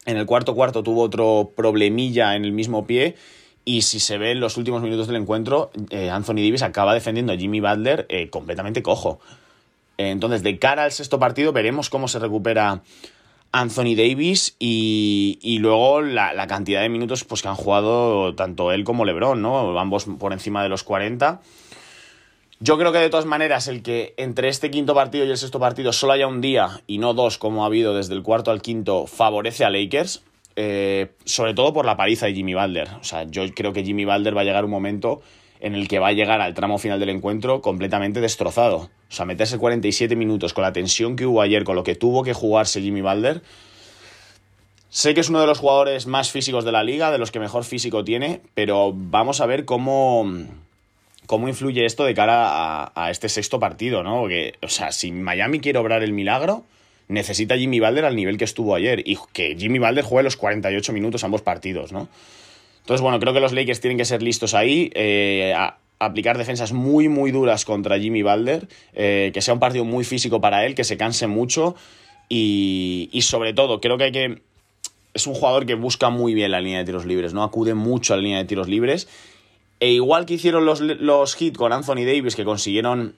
en 0.09 0.17
el 0.17 0.25
cuarto 0.25 0.55
cuarto 0.55 0.81
tuvo 0.81 1.03
otro 1.03 1.51
problemilla 1.55 2.35
en 2.35 2.43
el 2.43 2.51
mismo 2.51 2.87
pie. 2.87 3.15
Y 3.63 3.83
si 3.83 3.99
se 3.99 4.17
ve 4.17 4.31
en 4.31 4.39
los 4.39 4.57
últimos 4.57 4.81
minutos 4.81 5.07
del 5.07 5.17
encuentro, 5.17 5.69
eh, 5.91 6.09
Anthony 6.09 6.37
Davis 6.37 6.63
acaba 6.63 6.93
defendiendo 6.93 7.33
a 7.33 7.37
Jimmy 7.37 7.59
Butler 7.59 8.07
eh, 8.09 8.29
completamente 8.29 8.81
cojo. 8.81 9.19
entonces, 9.97 10.43
de 10.43 10.57
cara 10.57 10.85
al 10.85 10.91
sexto 10.91 11.19
partido, 11.19 11.51
veremos 11.51 11.89
cómo 11.89 12.07
se 12.07 12.19
recupera 12.19 12.81
Anthony 13.51 13.95
Davis 13.95 14.55
y, 14.59 15.57
luego 15.59 16.01
la, 16.01 16.47
cantidad 16.47 16.81
de 16.81 16.89
minutos 16.89 17.23
pues, 17.25 17.41
que 17.41 17.49
han 17.49 17.55
jugado 17.55 18.33
tanto 18.33 18.71
él 18.71 18.83
como 18.83 19.05
LeBron, 19.05 19.41
¿no? 19.41 19.77
Ambos 19.77 20.05
por 20.05 20.33
encima 20.33 20.63
de 20.63 20.69
los 20.69 20.83
40. 20.83 21.41
Yo 22.61 22.77
creo 22.77 22.91
que 22.91 22.97
de 22.97 23.09
todas 23.09 23.25
maneras 23.25 23.69
el 23.69 23.81
que 23.81 24.13
entre 24.17 24.49
este 24.49 24.69
quinto 24.69 24.93
partido 24.93 25.25
y 25.25 25.29
el 25.29 25.37
sexto 25.37 25.61
partido 25.61 25.93
solo 25.93 26.11
haya 26.11 26.27
un 26.27 26.41
día 26.41 26.81
y 26.87 26.97
no 26.97 27.13
dos 27.13 27.37
como 27.37 27.63
ha 27.63 27.67
habido 27.67 27.95
desde 27.95 28.15
el 28.15 28.21
cuarto 28.21 28.51
al 28.51 28.61
quinto 28.61 29.07
favorece 29.07 29.63
a 29.63 29.69
Lakers, 29.69 30.23
eh, 30.57 31.11
sobre 31.23 31.53
todo 31.53 31.71
por 31.71 31.85
la 31.85 31.95
paliza 31.95 32.25
de 32.25 32.33
Jimmy 32.33 32.55
Butler. 32.55 32.89
O 32.99 33.03
sea, 33.05 33.23
yo 33.23 33.43
creo 33.55 33.71
que 33.71 33.85
Jimmy 33.85 34.03
Butler 34.03 34.35
va 34.35 34.41
a 34.41 34.43
llegar 34.43 34.65
un 34.65 34.71
momento 34.71 35.21
en 35.61 35.73
el 35.73 35.87
que 35.87 35.99
va 35.99 36.09
a 36.09 36.11
llegar 36.11 36.41
al 36.41 36.53
tramo 36.53 36.77
final 36.77 36.99
del 36.99 37.09
encuentro 37.09 37.61
completamente 37.61 38.19
destrozado. 38.19 38.77
O 38.77 39.11
sea, 39.11 39.25
meterse 39.25 39.57
47 39.57 40.17
minutos 40.17 40.53
con 40.53 40.63
la 40.63 40.73
tensión 40.73 41.15
que 41.15 41.25
hubo 41.25 41.41
ayer, 41.41 41.63
con 41.63 41.77
lo 41.77 41.85
que 41.85 41.95
tuvo 41.95 42.23
que 42.23 42.33
jugarse 42.33 42.81
Jimmy 42.81 43.01
Butler. 43.01 43.41
Sé 44.89 45.13
que 45.13 45.21
es 45.21 45.29
uno 45.29 45.39
de 45.39 45.47
los 45.47 45.59
jugadores 45.59 46.07
más 46.07 46.29
físicos 46.29 46.65
de 46.65 46.73
la 46.73 46.83
liga, 46.83 47.09
de 47.09 47.19
los 47.19 47.31
que 47.31 47.39
mejor 47.39 47.63
físico 47.63 48.03
tiene, 48.03 48.41
pero 48.53 48.91
vamos 48.93 49.39
a 49.39 49.45
ver 49.45 49.63
cómo 49.63 50.25
cómo 51.29 51.47
influye 51.47 51.85
esto 51.85 52.05
de 52.05 52.15
cara 52.15 52.91
a, 52.95 53.11
este 53.11 53.29
sexto 53.29 53.59
partido, 53.59 54.01
¿no? 54.01 54.21
Porque, 54.21 54.55
o 54.63 54.67
sea, 54.67 54.91
si 54.91 55.11
Miami 55.11 55.59
quiere 55.59 55.77
obrar 55.77 56.01
el 56.01 56.11
milagro, 56.11 56.63
necesita 57.07 57.55
Jimmy 57.55 57.79
Balder 57.79 58.05
al 58.05 58.15
nivel 58.15 58.35
que 58.39 58.45
estuvo 58.45 58.73
ayer 58.73 59.03
y 59.05 59.15
que 59.31 59.55
Jimmy 59.55 59.77
Balder 59.77 60.03
juegue 60.03 60.23
los 60.23 60.37
48 60.37 60.91
minutos 60.91 61.23
ambos 61.23 61.43
partidos, 61.43 61.91
¿no? 61.91 62.07
Entonces, 62.79 63.03
bueno, 63.03 63.19
creo 63.19 63.35
que 63.35 63.41
los 63.41 63.53
Lakers 63.53 63.79
tienen 63.79 63.99
que 63.99 64.05
ser 64.05 64.23
listos 64.23 64.55
ahí, 64.55 64.89
eh, 64.95 65.53
aplicar 65.99 66.35
defensas 66.35 66.73
muy, 66.73 67.09
muy 67.09 67.29
duras 67.29 67.63
contra 67.63 67.99
Jimmy 67.99 68.23
Balder, 68.23 68.67
eh, 68.93 69.29
que 69.31 69.41
sea 69.41 69.53
un 69.53 69.59
partido 69.59 69.85
muy 69.85 70.05
físico 70.05 70.41
para 70.41 70.65
él, 70.65 70.73
que 70.73 70.83
se 70.83 70.97
canse 70.97 71.27
mucho 71.27 71.75
y, 72.27 73.07
y 73.11 73.21
sobre 73.21 73.53
todo, 73.53 73.79
creo 73.81 73.99
que 73.99 74.05
hay 74.05 74.11
que... 74.11 74.41
Es 75.13 75.27
un 75.27 75.35
jugador 75.35 75.67
que 75.67 75.75
busca 75.75 76.09
muy 76.09 76.33
bien 76.33 76.49
la 76.49 76.59
línea 76.59 76.79
de 76.79 76.85
tiros 76.85 77.05
libres, 77.05 77.35
¿no? 77.35 77.43
Acude 77.43 77.75
mucho 77.75 78.15
a 78.15 78.17
la 78.17 78.23
línea 78.23 78.39
de 78.39 78.45
tiros 78.45 78.67
libres 78.67 79.07
e 79.79 79.91
igual 79.91 80.25
que 80.25 80.35
hicieron 80.35 80.65
los, 80.65 80.81
los 80.81 81.41
hits 81.41 81.57
con 81.57 81.73
Anthony 81.73 82.05
Davis, 82.05 82.35
que 82.35 82.45
consiguieron 82.45 83.15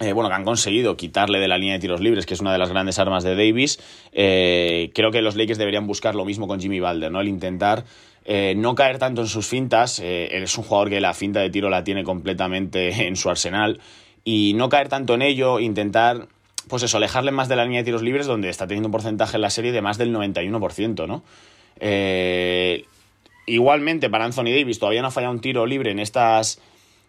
eh, 0.00 0.14
bueno, 0.14 0.30
que 0.30 0.34
han 0.34 0.44
conseguido 0.44 0.96
quitarle 0.96 1.38
de 1.40 1.46
la 1.46 1.58
línea 1.58 1.74
de 1.74 1.80
tiros 1.80 2.00
libres, 2.00 2.24
que 2.24 2.32
es 2.32 2.40
una 2.40 2.52
de 2.52 2.58
las 2.58 2.70
grandes 2.70 2.98
armas 2.98 3.22
de 3.22 3.36
Davis. 3.36 3.78
Eh, 4.12 4.90
creo 4.94 5.10
que 5.10 5.20
los 5.20 5.36
Lakers 5.36 5.58
deberían 5.58 5.86
buscar 5.86 6.14
lo 6.14 6.24
mismo 6.24 6.48
con 6.48 6.58
Jimmy 6.58 6.80
Balder, 6.80 7.12
¿no? 7.12 7.20
El 7.20 7.28
intentar 7.28 7.84
eh, 8.24 8.54
no 8.56 8.74
caer 8.74 8.98
tanto 8.98 9.20
en 9.20 9.26
sus 9.26 9.46
fintas. 9.46 9.98
él 9.98 10.42
es 10.42 10.56
un 10.56 10.64
jugador 10.64 10.88
que 10.88 11.02
la 11.02 11.12
finta 11.12 11.40
de 11.40 11.50
tiro 11.50 11.68
la 11.68 11.84
tiene 11.84 12.02
completamente 12.02 12.88
en 13.06 13.16
su 13.16 13.28
arsenal. 13.28 13.78
Y 14.24 14.54
no 14.54 14.70
caer 14.70 14.88
tanto 14.88 15.14
en 15.14 15.20
ello, 15.20 15.60
intentar, 15.60 16.28
pues 16.68 16.82
eso, 16.82 16.96
alejarle 16.96 17.30
más 17.30 17.48
de 17.48 17.56
la 17.56 17.64
línea 17.64 17.80
de 17.80 17.84
tiros 17.84 18.02
libres, 18.02 18.26
donde 18.26 18.48
está 18.48 18.66
teniendo 18.66 18.88
un 18.88 18.92
porcentaje 18.92 19.36
en 19.36 19.42
la 19.42 19.50
serie 19.50 19.70
de 19.70 19.82
más 19.82 19.98
del 19.98 20.14
91%, 20.14 21.06
¿no? 21.06 21.22
Eh, 21.78 22.84
igualmente, 23.52 24.10
para 24.10 24.24
Anthony 24.24 24.52
Davis 24.56 24.78
todavía 24.78 25.02
no 25.02 25.08
ha 25.08 25.10
fallado 25.10 25.32
un 25.32 25.40
tiro 25.40 25.66
libre 25.66 25.90
en 25.90 25.98
estas, 25.98 26.60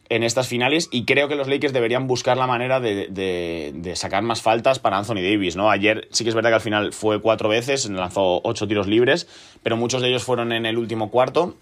en 0.10 0.24
estas 0.24 0.48
finales 0.48 0.90
y 0.92 1.06
creo 1.06 1.28
que 1.28 1.36
los 1.36 1.48
Lakers 1.48 1.74
deberían 1.74 2.08
buscar 2.08 2.38
la 2.38 2.48
manera 2.48 2.80
de, 2.80 3.08
de, 3.08 3.96
sacar 3.96 4.24
más 4.24 4.42
faltas 4.42 4.80
para 4.80 4.98
Anthony 4.98 5.22
Davis, 5.22 5.56
¿no? 5.56 5.70
Ayer 5.70 6.08
sí 6.12 6.24
que 6.24 6.30
es 6.30 6.36
verdad 6.36 6.50
que 6.50 6.56
al 6.56 6.62
final 6.62 6.94
fue 6.94 7.22
cuatro 7.22 7.50
veces, 7.50 7.90
lanzó 7.90 8.42
ocho 8.44 8.68
tiros 8.68 8.88
libres, 8.88 9.28
pero 9.64 9.78
muchos 9.78 10.02
de 10.02 10.10
ellos 10.10 10.24
fueron 10.24 10.52
en 10.52 10.66
el 10.66 10.78
último 10.78 11.12
cuarto 11.12 11.56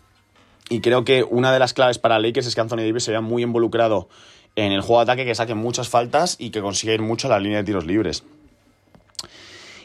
y 0.70 0.82
creo 0.82 1.04
que 1.04 1.24
una 1.24 1.52
de 1.52 1.60
las 1.60 1.74
claves 1.74 2.00
para 2.00 2.20
Lakers 2.20 2.48
es 2.48 2.56
que 2.56 2.62
Anthony 2.62 2.78
Davis 2.78 3.04
se 3.04 3.12
vea 3.12 3.22
muy 3.22 3.44
involucrado 3.44 4.08
en 4.56 4.72
el 4.72 4.82
juego 4.82 5.04
de 5.04 5.12
ataque, 5.12 5.26
que 5.26 5.36
saque 5.36 5.56
muchas 5.56 5.90
faltas 5.90 6.36
y 6.40 6.52
que 6.52 6.62
consiga 6.62 6.94
ir 6.94 7.02
mucho 7.02 7.28
a 7.28 7.32
la 7.32 7.40
línea 7.40 7.60
de 7.60 7.64
tiros 7.64 7.86
libres. 7.86 8.24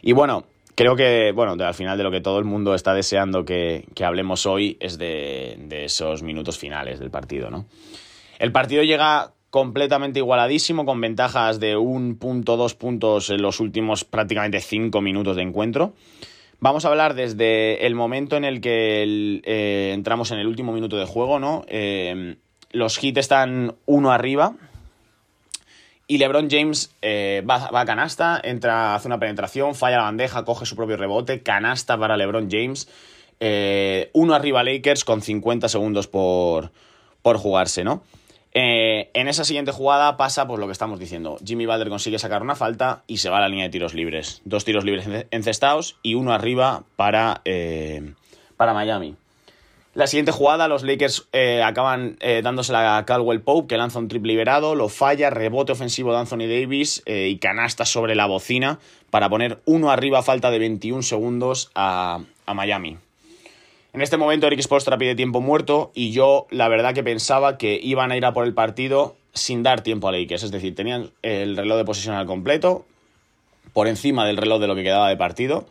Y 0.02 0.12
bueno, 0.12 0.44
creo 0.74 0.96
que, 0.96 1.32
bueno, 1.32 1.62
al 1.64 1.74
final 1.74 1.96
de 1.96 2.04
lo 2.04 2.10
que 2.10 2.20
todo 2.20 2.38
el 2.38 2.44
mundo 2.44 2.74
está 2.74 2.94
deseando 2.94 3.44
que, 3.44 3.84
hablemos 4.04 4.46
hoy 4.46 4.76
es 4.80 4.98
de, 4.98 5.84
esos 5.84 6.22
minutos 6.22 6.58
finales 6.58 6.98
del 6.98 7.10
partido, 7.10 7.50
¿no? 7.50 7.66
El 8.38 8.52
partido 8.52 8.82
llega 8.82 9.32
completamente 9.50 10.18
igualadísimo, 10.18 10.84
con 10.84 11.00
ventajas 11.00 11.60
de 11.60 11.76
un 11.76 12.16
punto, 12.16 12.56
dos 12.56 12.74
puntos 12.74 13.30
en 13.30 13.40
los 13.40 13.60
últimos 13.60 14.04
prácticamente 14.04 14.60
cinco 14.60 15.00
minutos 15.00 15.36
de 15.36 15.42
encuentro. 15.42 15.94
Vamos 16.58 16.84
a 16.84 16.88
hablar 16.88 17.14
desde 17.14 17.86
el 17.86 17.94
momento 17.94 18.36
en 18.36 18.44
el 18.44 18.60
que 18.60 19.40
eh, 19.44 19.92
entramos 19.92 20.32
en 20.32 20.38
el 20.38 20.46
último 20.48 20.72
minuto 20.72 20.96
de 20.96 21.04
juego, 21.04 21.38
¿no? 21.38 21.64
Eh, 21.68 22.36
los 22.72 23.02
hits 23.02 23.20
están 23.20 23.76
uno 23.86 24.10
arriba. 24.10 24.54
Y 26.06 26.18
LeBron 26.18 26.48
James 26.50 26.94
eh, 27.02 27.42
va, 27.48 27.68
a 27.72 27.84
canasta, 27.84 28.40
entra, 28.42 28.94
hace 28.94 29.08
una 29.08 29.18
penetración, 29.18 29.74
falla 29.74 29.98
la 29.98 30.02
bandeja, 30.04 30.44
coge 30.44 30.66
su 30.66 30.76
propio 30.76 30.96
rebote, 30.96 31.42
canasta 31.42 31.98
para 31.98 32.16
LeBron 32.16 32.48
James. 32.50 32.88
uno 34.12 34.34
arriba 34.34 34.62
Lakers 34.62 35.04
con 35.04 35.22
50 35.22 35.68
segundos 35.68 36.06
por, 36.06 36.72
por 37.22 37.38
jugarse, 37.38 37.84
¿no? 37.84 38.02
Eh, 38.56 39.10
en 39.14 39.26
esa 39.26 39.44
siguiente 39.44 39.72
jugada 39.72 40.16
pasa 40.16 40.46
pues 40.46 40.60
lo 40.60 40.66
que 40.66 40.72
estamos 40.72 41.00
diciendo. 41.00 41.38
Jimmy 41.44 41.66
Butler 41.66 41.88
consigue 41.88 42.20
sacar 42.20 42.40
una 42.40 42.54
falta 42.54 43.02
y 43.08 43.16
se 43.16 43.28
va 43.28 43.38
a 43.38 43.40
la 43.40 43.48
línea 43.48 43.64
de 43.64 43.70
tiros 43.70 43.94
libres. 43.94 44.42
Dos 44.44 44.64
tiros 44.64 44.84
libres 44.84 45.08
encestados 45.32 45.96
y 46.02 46.14
uno 46.14 46.32
arriba 46.32 46.84
para, 46.94 47.42
eh, 47.44 48.14
para 48.56 48.72
Miami. 48.72 49.16
La 49.94 50.08
siguiente 50.08 50.32
jugada, 50.32 50.66
los 50.66 50.82
Lakers 50.82 51.28
eh, 51.32 51.62
acaban 51.62 52.18
dándosela 52.42 52.96
a 52.96 53.04
Caldwell 53.04 53.42
Pope, 53.42 53.68
que 53.68 53.76
lanza 53.76 54.00
un 54.00 54.08
triple 54.08 54.32
liberado, 54.32 54.74
lo 54.74 54.88
falla, 54.88 55.30
rebote 55.30 55.70
ofensivo 55.70 56.12
de 56.12 56.18
Anthony 56.18 56.48
Davis 56.48 57.02
y 57.06 57.36
canasta 57.38 57.84
sobre 57.84 58.16
la 58.16 58.26
bocina 58.26 58.80
para 59.10 59.28
poner 59.28 59.60
uno 59.66 59.92
arriba 59.92 60.18
a 60.18 60.22
falta 60.22 60.50
de 60.50 60.58
21 60.58 61.02
segundos 61.02 61.70
a, 61.76 62.20
a 62.46 62.54
Miami. 62.54 62.98
En 63.94 64.02
este 64.02 64.16
momento 64.16 64.48
Eric 64.48 64.60
Spoelstra 64.60 64.98
pide 64.98 65.14
tiempo 65.14 65.40
muerto 65.40 65.92
y 65.94 66.10
yo 66.10 66.48
la 66.50 66.66
verdad 66.66 66.94
que 66.94 67.04
pensaba 67.04 67.56
que 67.58 67.78
iban 67.80 68.10
a 68.10 68.16
ir 68.16 68.24
a 68.26 68.32
por 68.32 68.44
el 68.44 68.52
partido 68.52 69.14
sin 69.34 69.62
dar 69.62 69.82
tiempo 69.82 70.08
a 70.08 70.12
Lakers. 70.12 70.42
Es 70.42 70.50
decir, 70.50 70.74
tenían 70.74 71.10
el 71.22 71.56
reloj 71.56 71.76
de 71.76 71.84
posesión 71.84 72.16
al 72.16 72.26
completo, 72.26 72.84
por 73.72 73.86
encima 73.86 74.26
del 74.26 74.36
reloj 74.36 74.60
de 74.60 74.66
lo 74.66 74.74
que 74.74 74.82
quedaba 74.82 75.08
de 75.08 75.16
partido. 75.16 75.66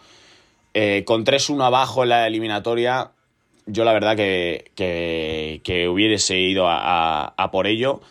Eh, 0.74 1.04
con 1.06 1.26
3-1 1.26 1.66
abajo 1.66 2.04
en 2.04 2.10
la 2.10 2.26
eliminatoria, 2.26 3.12
yo 3.66 3.84
la 3.86 3.94
verdad 3.94 4.16
que, 4.16 4.72
que, 4.76 5.88
hubiese 5.88 6.38
ido 6.38 6.66
a 6.68 7.50
por 7.52 7.68
ello. 7.68 8.02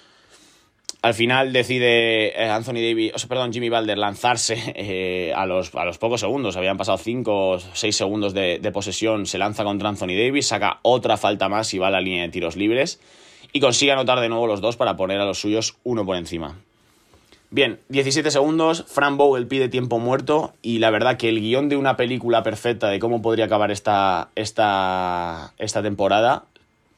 Al 1.03 1.15
final 1.15 1.53
decide 1.53 2.29
eh, 2.29 2.49
Anthony 2.49 2.75
Davis, 2.75 3.13
o 3.13 3.19
sea, 3.19 3.29
perdón, 3.29 3.53
Jimmy 3.53 3.69
Balder 3.69 3.99
lanzarse 3.99 4.57
eh, 4.77 5.33
a, 5.35 5.47
los, 5.47 5.75
a 5.75 5.85
los 5.85 5.99
pocos 5.99 6.21
segundos. 6.21 6.57
Habían 6.57 6.77
pasado 6.77 6.97
5 6.97 7.51
o 7.51 7.59
6 7.59 7.97
segundos 7.97 8.33
de, 8.35 8.71
posesión. 8.73 9.27
Se 9.27 9.37
lanza 9.37 9.65
contra 9.65 9.89
Anthony 9.89 10.15
Davis, 10.17 10.47
saca 10.47 10.79
otra 10.83 11.17
falta 11.17 11.49
más 11.49 11.75
y 11.75 11.79
va 11.79 11.89
a 11.89 11.91
la 11.91 12.01
línea 12.01 12.23
de 12.23 12.29
tiros 12.29 12.55
libres. 12.55 13.01
Y 13.53 13.59
consigue 13.59 13.91
anotar 13.91 14.21
de 14.21 14.29
nuevo 14.29 14.47
los 14.47 14.61
dos 14.61 14.77
para 14.77 14.97
poner 14.97 15.21
a 15.21 15.25
los 15.25 15.41
suyos 15.41 15.77
uno 15.83 16.07
por 16.07 16.17
encima. 16.17 16.61
Bien, 17.53 17.81
17 17.91 18.31
segundos, 18.31 18.87
Fran 18.89 19.19
Bowell 19.19 19.47
pide 19.47 19.69
tiempo 19.69 19.99
muerto 19.99 20.55
y 20.63 20.79
la 20.79 20.89
verdad 20.89 21.19
que 21.19 21.29
el 21.29 21.39
guion 21.39 21.69
de 21.69 21.77
una 21.77 21.99
película 21.99 22.43
perfecta 22.43 22.89
de 22.89 22.99
cómo 22.99 23.21
podría 23.21 23.45
acabar 23.45 23.71
esta, 23.71 24.31
esta, 24.37 25.53
esta 25.59 25.83
temporada 25.83 26.47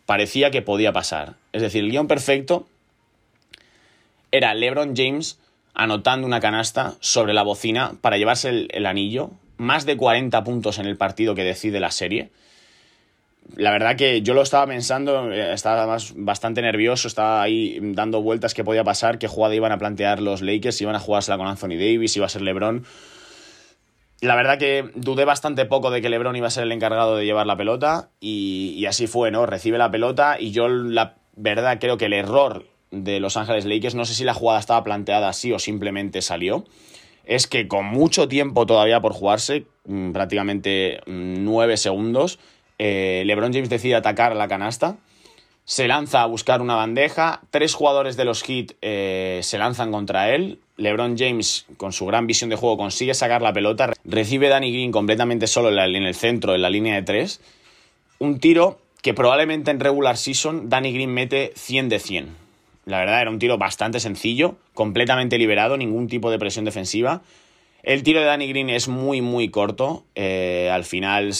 parecía 0.06 0.52
que 0.52 0.62
podía 0.62 0.92
pasar. 0.92 1.34
Es 1.52 1.60
decir, 1.60 1.82
el 1.82 1.90
guion 1.90 2.06
perfecto 2.06 2.68
era 4.30 4.54
LeBron 4.54 4.94
James 4.94 5.40
anotando 5.74 6.24
una 6.24 6.38
canasta 6.38 6.94
sobre 7.00 7.34
la 7.34 7.42
bocina 7.42 7.94
para 8.00 8.16
llevarse 8.16 8.68
el, 8.70 8.86
anillo, 8.86 9.32
más 9.56 9.86
de 9.86 9.96
40 9.96 10.44
puntos 10.44 10.78
en 10.78 10.86
el 10.86 10.96
partido 10.96 11.34
que 11.34 11.42
decide 11.42 11.80
la 11.80 11.90
serie. 11.90 12.30
La 13.56 13.70
verdad 13.70 13.96
que 13.96 14.22
yo 14.22 14.34
lo 14.34 14.42
estaba 14.42 14.66
pensando, 14.66 15.30
eh, 15.30 15.52
estaba 15.52 15.96
bastante 16.16 16.62
nervioso, 16.62 17.08
estaba 17.08 17.42
ahí 17.42 17.78
dando 17.80 18.22
vueltas 18.22 18.54
que 18.54 18.64
podía 18.64 18.84
pasar, 18.84 19.18
qué 19.18 19.28
jugada 19.28 19.54
iban 19.54 19.70
a 19.70 19.78
plantear 19.78 20.20
los 20.20 20.42
Lakers, 20.42 20.80
iban 20.80 20.96
a 20.96 21.00
jugársela 21.00 21.36
con 21.36 21.46
Anthony 21.46 21.76
Davis, 21.76 22.16
iba 22.16 22.26
a 22.26 22.30
ser 22.30 22.42
LeBron. 22.42 22.84
La 24.20 24.34
verdad 24.36 24.58
que 24.58 24.90
dudé 24.94 25.24
bastante 25.24 25.66
poco 25.66 25.90
de 25.90 26.00
que 26.00 26.08
LeBron 26.08 26.34
iba 26.34 26.46
a 26.46 26.50
ser 26.50 26.64
el 26.64 26.72
encargado 26.72 27.16
de 27.16 27.26
llevar 27.26 27.46
la 27.46 27.56
pelota 27.56 28.08
y, 28.20 28.84
así 28.86 29.06
fue, 29.06 29.30
¿no? 29.30 29.44
Recibe 29.44 29.76
la 29.76 29.90
pelota 29.90 30.36
y 30.40 30.50
yo 30.50 30.68
la 30.68 31.16
verdad 31.36 31.78
creo 31.78 31.98
que 31.98 32.06
el 32.06 32.14
error 32.14 32.66
de 32.90 33.20
Los 33.20 33.36
Ángeles 33.36 33.66
Lakers, 33.66 33.94
no 33.94 34.04
sé 34.04 34.14
si 34.14 34.24
la 34.24 34.34
jugada 34.34 34.60
estaba 34.60 34.82
planteada 34.82 35.28
así 35.28 35.52
o 35.52 35.58
simplemente 35.58 36.22
salió, 36.22 36.64
es 37.24 37.46
que 37.46 37.68
con 37.68 37.84
mucho 37.84 38.26
tiempo 38.28 38.66
todavía 38.66 39.00
por 39.00 39.12
jugarse, 39.12 39.66
mm, 39.84 40.12
prácticamente 40.12 41.00
mm, 41.06 41.44
nueve 41.44 41.76
segundos, 41.76 42.38
eh, 42.78 43.22
LeBron 43.26 43.52
James 43.52 43.68
decide 43.68 43.94
atacar 43.94 44.34
la 44.36 44.48
canasta, 44.48 44.96
se 45.64 45.88
lanza 45.88 46.22
a 46.22 46.26
buscar 46.26 46.60
una 46.60 46.74
bandeja, 46.74 47.40
tres 47.50 47.74
jugadores 47.74 48.16
de 48.16 48.24
los 48.24 48.42
Heat 48.42 48.72
eh, 48.82 49.40
se 49.42 49.58
lanzan 49.58 49.92
contra 49.92 50.34
él, 50.34 50.58
LeBron 50.76 51.16
James 51.16 51.66
con 51.76 51.92
su 51.92 52.06
gran 52.06 52.26
visión 52.26 52.50
de 52.50 52.56
juego 52.56 52.76
consigue 52.76 53.14
sacar 53.14 53.42
la 53.42 53.52
pelota, 53.52 53.92
recibe 54.04 54.48
Danny 54.48 54.72
Green 54.72 54.92
completamente 54.92 55.46
solo 55.46 55.70
en, 55.70 56.04
el 56.04 56.14
centro, 56.14 56.54
en 56.54 56.62
la 56.62 56.70
línea 56.70 56.94
de 56.94 57.02
tres, 57.02 57.40
un 58.18 58.40
tiro 58.40 58.78
que 59.02 59.14
probablemente 59.14 59.70
en 59.70 59.80
regular 59.80 60.16
season 60.16 60.68
Danny 60.68 60.92
Green 60.92 61.12
mete 61.12 61.52
100 61.56 61.88
de 61.88 61.98
100 61.98 62.44
la 62.86 62.98
verdad, 62.98 63.22
era 63.22 63.30
un 63.30 63.38
tiro 63.38 63.56
bastante 63.56 63.98
sencillo, 63.98 64.56
completamente 64.74 65.38
liberado, 65.38 65.76
ningún 65.76 66.08
tipo 66.08 66.30
de 66.30 66.38
presión 66.38 66.64
defensiva. 66.64 67.22
El 67.82 68.02
tiro 68.02 68.20
de 68.20 68.26
Danny 68.26 68.48
Green 68.48 68.70
es 68.70 68.88
muy, 68.88 69.20
muy 69.20 69.48
corto. 69.48 70.04
Eh, 70.14 70.70
al 70.72 70.84
final, 70.84 71.32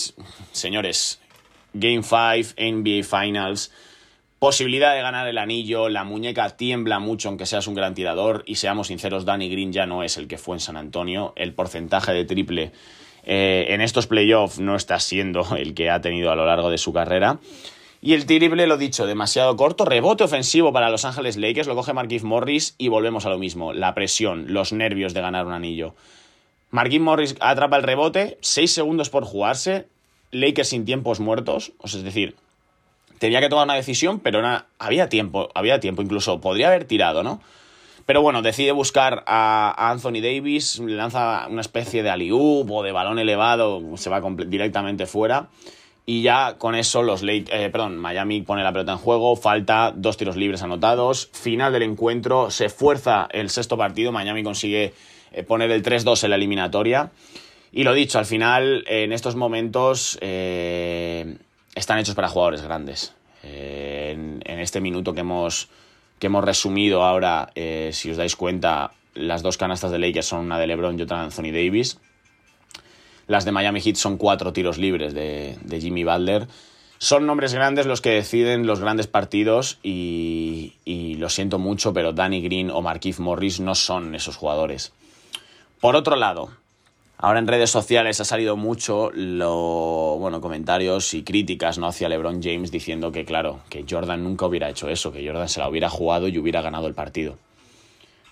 señores, 0.52 1.20
Game 1.74 2.02
5, 2.02 2.54
NBA 2.56 3.02
Finals, 3.04 3.70
posibilidad 4.38 4.94
de 4.94 5.02
ganar 5.02 5.26
el 5.26 5.38
anillo, 5.38 5.88
la 5.88 6.04
muñeca 6.04 6.50
tiembla 6.56 6.98
mucho 6.98 7.28
aunque 7.28 7.46
seas 7.46 7.66
un 7.66 7.74
gran 7.74 7.94
tirador 7.94 8.44
y 8.46 8.56
seamos 8.56 8.86
sinceros, 8.86 9.24
Danny 9.24 9.48
Green 9.48 9.72
ya 9.72 9.86
no 9.86 10.02
es 10.02 10.16
el 10.16 10.28
que 10.28 10.38
fue 10.38 10.56
en 10.56 10.60
San 10.60 10.76
Antonio. 10.76 11.32
El 11.36 11.52
porcentaje 11.52 12.12
de 12.12 12.24
triple 12.24 12.72
eh, 13.24 13.66
en 13.70 13.80
estos 13.80 14.06
playoffs 14.06 14.60
no 14.60 14.76
está 14.76 15.00
siendo 15.00 15.56
el 15.56 15.74
que 15.74 15.90
ha 15.90 16.00
tenido 16.00 16.30
a 16.30 16.36
lo 16.36 16.46
largo 16.46 16.70
de 16.70 16.78
su 16.78 16.92
carrera. 16.92 17.38
Y 18.00 18.12
el 18.12 18.26
triple, 18.26 18.66
lo 18.66 18.76
dicho, 18.76 19.06
demasiado 19.06 19.56
corto. 19.56 19.86
Rebote 19.86 20.24
ofensivo 20.24 20.74
para 20.74 20.90
Los 20.90 21.06
Ángeles 21.06 21.38
Lakers, 21.38 21.66
lo 21.66 21.74
coge 21.74 21.94
Marquise 21.94 22.26
Morris 22.26 22.74
y 22.76 22.88
volvemos 22.88 23.24
a 23.24 23.30
lo 23.30 23.38
mismo. 23.38 23.72
La 23.72 23.94
presión, 23.94 24.52
los 24.52 24.74
nervios 24.74 25.14
de 25.14 25.22
ganar 25.22 25.46
un 25.46 25.54
anillo. 25.54 25.94
Marquise 26.70 27.00
Morris 27.00 27.34
atrapa 27.40 27.78
el 27.78 27.82
rebote, 27.82 28.36
6 28.42 28.70
segundos 28.70 29.08
por 29.08 29.24
jugarse. 29.24 29.86
Lakers 30.34 30.68
sin 30.68 30.84
tiempos 30.84 31.20
muertos. 31.20 31.72
O 31.78 31.88
sea, 31.88 31.98
es 31.98 32.04
decir, 32.04 32.34
tenía 33.18 33.40
que 33.40 33.48
tomar 33.48 33.64
una 33.64 33.74
decisión, 33.74 34.20
pero 34.20 34.42
había 34.78 35.08
tiempo, 35.08 35.48
había 35.54 35.80
tiempo. 35.80 36.02
Incluso 36.02 36.40
podría 36.40 36.68
haber 36.68 36.84
tirado, 36.84 37.22
¿no? 37.22 37.40
Pero 38.06 38.20
bueno, 38.20 38.42
decide 38.42 38.72
buscar 38.72 39.24
a, 39.26 39.90
Anthony 39.90 40.20
Davis, 40.20 40.78
le 40.78 40.94
lanza 40.94 41.46
una 41.48 41.62
especie 41.62 42.02
de 42.02 42.10
alley 42.10 42.30
o 42.32 42.82
de 42.82 42.92
balón 42.92 43.18
elevado, 43.18 43.80
se 43.96 44.10
va 44.10 44.20
directamente 44.46 45.06
fuera. 45.06 45.48
Y 46.06 46.20
ya 46.20 46.56
con 46.58 46.74
eso 46.74 47.02
los 47.02 47.22
eh, 47.22 47.70
perdón, 47.72 47.96
Miami 47.96 48.42
pone 48.42 48.62
la 48.62 48.72
pelota 48.72 48.92
en 48.92 48.98
juego, 48.98 49.36
falta 49.36 49.90
dos 49.96 50.18
tiros 50.18 50.36
libres 50.36 50.62
anotados, 50.62 51.30
final 51.32 51.72
del 51.72 51.82
encuentro, 51.82 52.50
se 52.50 52.68
fuerza 52.68 53.26
el 53.30 53.48
sexto 53.48 53.78
partido, 53.78 54.12
Miami 54.12 54.42
consigue 54.42 54.92
eh, 55.32 55.42
poner 55.44 55.70
el 55.70 55.82
3-2 55.82 56.24
en 56.24 56.30
la 56.30 56.36
eliminatoria. 56.36 57.10
Y 57.76 57.82
lo 57.82 57.92
dicho, 57.92 58.20
al 58.20 58.24
final, 58.24 58.84
en 58.86 59.12
estos 59.12 59.34
momentos 59.34 60.16
eh, 60.20 61.36
están 61.74 61.98
hechos 61.98 62.14
para 62.14 62.28
jugadores 62.28 62.62
grandes. 62.62 63.14
En, 63.42 64.40
en, 64.44 64.60
este 64.60 64.80
minuto 64.80 65.12
que 65.12 65.20
hemos, 65.20 65.68
que 66.20 66.28
hemos 66.28 66.44
resumido 66.44 67.02
ahora, 67.02 67.50
si 67.90 68.10
os 68.10 68.16
dais 68.16 68.36
cuenta, 68.36 68.92
las 69.14 69.42
dos 69.42 69.58
canastas 69.58 69.90
de 69.90 69.98
Lakers 69.98 70.26
son 70.26 70.46
una 70.46 70.58
de 70.58 70.68
LeBron 70.68 70.98
y 70.98 71.02
otra 71.02 71.18
de 71.18 71.24
Anthony 71.24 71.52
Davis. 71.52 71.98
Las 73.26 73.44
de 73.44 73.52
Miami 73.52 73.80
Heat 73.80 73.96
son 73.96 74.18
cuatro 74.18 74.52
tiros 74.52 74.78
libres 74.78 75.14
de, 75.14 75.56
Jimmy 75.80 76.04
Butler. 76.04 76.46
Son 76.98 77.26
nombres 77.26 77.54
grandes 77.54 77.86
los 77.86 78.00
que 78.00 78.10
deciden 78.10 78.66
los 78.66 78.80
grandes 78.80 79.06
partidos 79.06 79.78
y, 79.82 80.74
lo 81.18 81.28
siento 81.28 81.58
mucho, 81.58 81.92
pero 81.92 82.12
Danny 82.12 82.40
Green 82.40 82.70
o 82.70 82.82
Marquise 82.82 83.22
Morris 83.22 83.60
no 83.60 83.74
son 83.74 84.14
esos 84.14 84.36
jugadores. 84.36 84.92
Por 85.80 85.96
otro 85.96 86.16
lado, 86.16 86.50
Ahora 87.24 87.38
en 87.38 87.46
redes 87.46 87.70
sociales 87.70 88.20
ha 88.20 88.24
salido 88.26 88.54
mucho 88.54 89.10
lo, 89.14 90.18
bueno, 90.18 90.42
comentarios 90.42 91.14
y 91.14 91.22
críticas 91.22 91.78
¿no? 91.78 91.86
hacia 91.86 92.06
LeBron 92.06 92.42
James 92.42 92.70
diciendo 92.70 93.12
que, 93.12 93.24
claro, 93.24 93.60
que 93.70 93.86
Jordan 93.88 94.22
nunca 94.22 94.44
hubiera 94.44 94.68
hecho 94.68 94.90
eso, 94.90 95.10
que 95.10 95.26
Jordan 95.26 95.48
se 95.48 95.58
la 95.58 95.70
hubiera 95.70 95.88
jugado 95.88 96.28
y 96.28 96.36
hubiera 96.36 96.60
ganado 96.60 96.86
el 96.86 96.92
partido. 96.92 97.38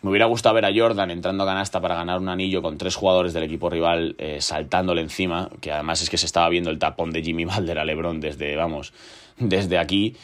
Me 0.02 0.11
hubiera 0.11 0.26
gustado 0.26 0.56
ver 0.56 0.66
a 0.66 0.75
Jordan 0.76 1.11
entrando 1.11 1.44
a 1.44 1.46
canasta 1.46 1.80
para 1.80 1.94
ganar 1.94 2.20
un 2.20 2.28
anillo 2.28 2.61
con 2.61 2.76
tres 2.76 2.94
jugadores 2.94 3.32
del 3.32 3.44
equipo 3.44 3.70
rival 3.70 4.14
eh, 4.18 4.42
saltándole 4.42 5.00
encima, 5.00 5.49
que 5.62 5.72
además 5.72 6.02
es 6.02 6.11
que 6.11 6.18
se 6.18 6.26
estaba 6.26 6.50
viendo 6.50 6.68
el 6.68 6.78
tapón 6.78 7.12
de 7.12 7.22
Jimmy 7.22 7.44
Balder 7.46 7.78
a 7.78 7.87
LeBron 7.87 8.20
desde, 8.20 8.56
vamos, 8.56 8.92
desde 9.38 9.78
aquí. 9.78 10.16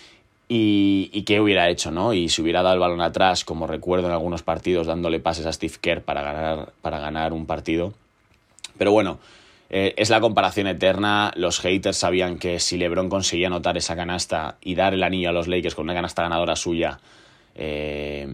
Y, 0.46 1.08
y, 1.14 1.22
qué 1.22 1.40
hubiera 1.40 1.70
hecho, 1.70 1.90
¿no? 1.90 2.12
Y 2.12 2.28
si 2.28 2.42
hubiera 2.42 2.60
dado 2.60 2.74
el 2.74 2.80
balón 2.80 3.00
atrás, 3.00 3.46
como 3.46 3.66
recuerdo 3.66 4.08
en 4.08 4.12
algunos 4.12 4.42
partidos, 4.42 4.86
dándole 4.86 5.20
pases 5.20 5.46
a 5.46 5.54
Steve 5.54 5.76
Kerr 5.80 6.02
para 6.02 6.20
ganar, 6.20 6.72
para 6.82 6.98
ganar 6.98 7.32
un 7.32 7.46
partido. 7.46 7.94
Pero 8.78 8.92
bueno, 8.92 9.18
eh, 9.70 9.94
es 9.96 10.10
la 10.10 10.20
comparación 10.20 10.66
eterna. 10.66 11.32
Los 11.36 11.60
haters 11.60 11.96
sabían 11.96 12.38
que 12.38 12.60
si 12.60 12.76
LeBron 12.78 13.08
conseguía 13.08 13.48
anotar 13.48 13.76
esa 13.76 13.96
canasta 13.96 14.56
y 14.62 14.74
dar 14.74 14.94
el 14.94 15.02
anillo 15.02 15.28
a 15.28 15.32
los 15.32 15.48
Lakers 15.48 15.74
con 15.74 15.84
una 15.84 15.94
canasta 15.94 16.22
ganadora 16.22 16.56
suya, 16.56 17.00
eh, 17.54 18.32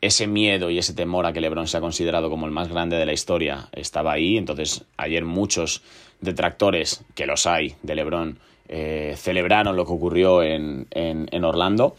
ese 0.00 0.26
miedo 0.26 0.68
y 0.68 0.78
ese 0.78 0.92
temor 0.92 1.24
a 1.24 1.32
que 1.32 1.40
LeBron 1.40 1.66
sea 1.66 1.80
considerado 1.80 2.28
como 2.28 2.44
el 2.44 2.52
más 2.52 2.68
grande 2.68 2.96
de 2.96 3.06
la 3.06 3.14
historia 3.14 3.68
estaba 3.72 4.12
ahí. 4.12 4.36
Entonces, 4.36 4.84
ayer 4.98 5.24
muchos 5.24 5.82
detractores, 6.20 7.04
que 7.14 7.26
los 7.26 7.46
hay, 7.46 7.76
de 7.82 7.94
LeBron, 7.94 8.38
eh, 8.68 9.14
celebraron 9.16 9.76
lo 9.76 9.86
que 9.86 9.92
ocurrió 9.92 10.42
en, 10.42 10.86
en, 10.90 11.44
Orlando. 11.44 11.96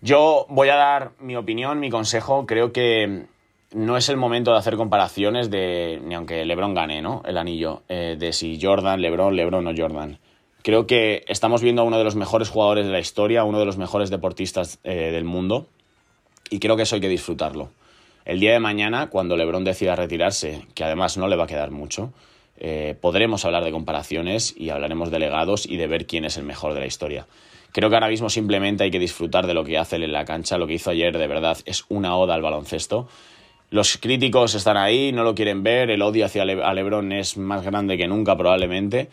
Yo 0.00 0.46
voy 0.48 0.68
a 0.70 0.76
dar 0.76 1.12
mi 1.18 1.36
opinión, 1.36 1.80
mi 1.80 1.90
consejo. 1.90 2.46
Creo 2.46 2.72
que 2.72 3.26
no 3.74 3.96
es 3.96 4.08
el 4.08 4.16
momento 4.16 4.52
de 4.52 4.58
hacer 4.58 4.76
comparaciones 4.76 5.50
de, 5.50 6.00
ni 6.04 6.14
aunque 6.14 6.44
LeBron 6.44 6.74
gane, 6.74 7.02
¿no? 7.02 7.22
El 7.24 7.38
anillo, 7.38 7.82
eh, 7.88 8.16
de 8.18 8.32
si 8.32 8.58
Jordan, 8.60 9.00
LeBron, 9.00 9.36
LeBron 9.36 9.66
o 9.66 9.72
Jordan. 9.76 10.18
Creo 10.62 10.86
que 10.86 11.24
estamos 11.26 11.62
viendo 11.62 11.82
a 11.82 11.84
uno 11.84 11.98
de 11.98 12.04
los 12.04 12.14
mejores 12.14 12.48
jugadores 12.48 12.86
de 12.86 12.92
la 12.92 13.00
historia, 13.00 13.44
uno 13.44 13.58
de 13.58 13.64
los 13.64 13.78
mejores 13.78 14.10
deportistas 14.10 14.78
eh, 14.84 15.10
del 15.10 15.24
mundo, 15.24 15.66
y 16.50 16.58
creo 16.58 16.76
que 16.76 16.82
eso 16.82 16.94
hay 16.94 17.00
que 17.00 17.08
disfrutarlo. 17.08 17.70
El 18.24 18.38
día 18.38 18.52
de 18.52 18.60
mañana, 18.60 19.10
cuando 19.10 19.36
LeBron 19.36 19.64
decida 19.64 19.96
retirarse, 19.96 20.66
que 20.74 20.84
además 20.84 21.16
no 21.16 21.26
le 21.26 21.34
va 21.34 21.44
a 21.44 21.48
quedar 21.48 21.72
mucho, 21.72 22.12
eh, 22.58 22.96
podremos 23.00 23.44
hablar 23.44 23.64
de 23.64 23.72
comparaciones 23.72 24.54
y 24.56 24.70
hablaremos 24.70 25.10
de 25.10 25.18
legados 25.18 25.66
y 25.66 25.76
de 25.76 25.88
ver 25.88 26.06
quién 26.06 26.24
es 26.24 26.36
el 26.36 26.44
mejor 26.44 26.74
de 26.74 26.80
la 26.80 26.86
historia. 26.86 27.26
Creo 27.72 27.88
que 27.88 27.96
ahora 27.96 28.08
mismo 28.08 28.28
simplemente 28.28 28.84
hay 28.84 28.90
que 28.90 28.98
disfrutar 28.98 29.46
de 29.46 29.54
lo 29.54 29.64
que 29.64 29.78
hace 29.78 29.96
él 29.96 30.04
en 30.04 30.12
la 30.12 30.26
cancha. 30.26 30.58
Lo 30.58 30.66
que 30.66 30.74
hizo 30.74 30.90
ayer, 30.90 31.16
de 31.16 31.26
verdad, 31.26 31.58
es 31.64 31.84
una 31.88 32.14
oda 32.16 32.34
al 32.34 32.42
baloncesto. 32.42 33.08
Los 33.72 33.96
críticos 33.96 34.54
están 34.54 34.76
ahí, 34.76 35.12
no 35.12 35.24
lo 35.24 35.34
quieren 35.34 35.62
ver, 35.62 35.90
el 35.90 36.02
odio 36.02 36.26
hacia 36.26 36.44
LeBron 36.44 37.10
es 37.10 37.38
más 37.38 37.64
grande 37.64 37.96
que 37.96 38.06
nunca 38.06 38.36
probablemente. 38.36 39.08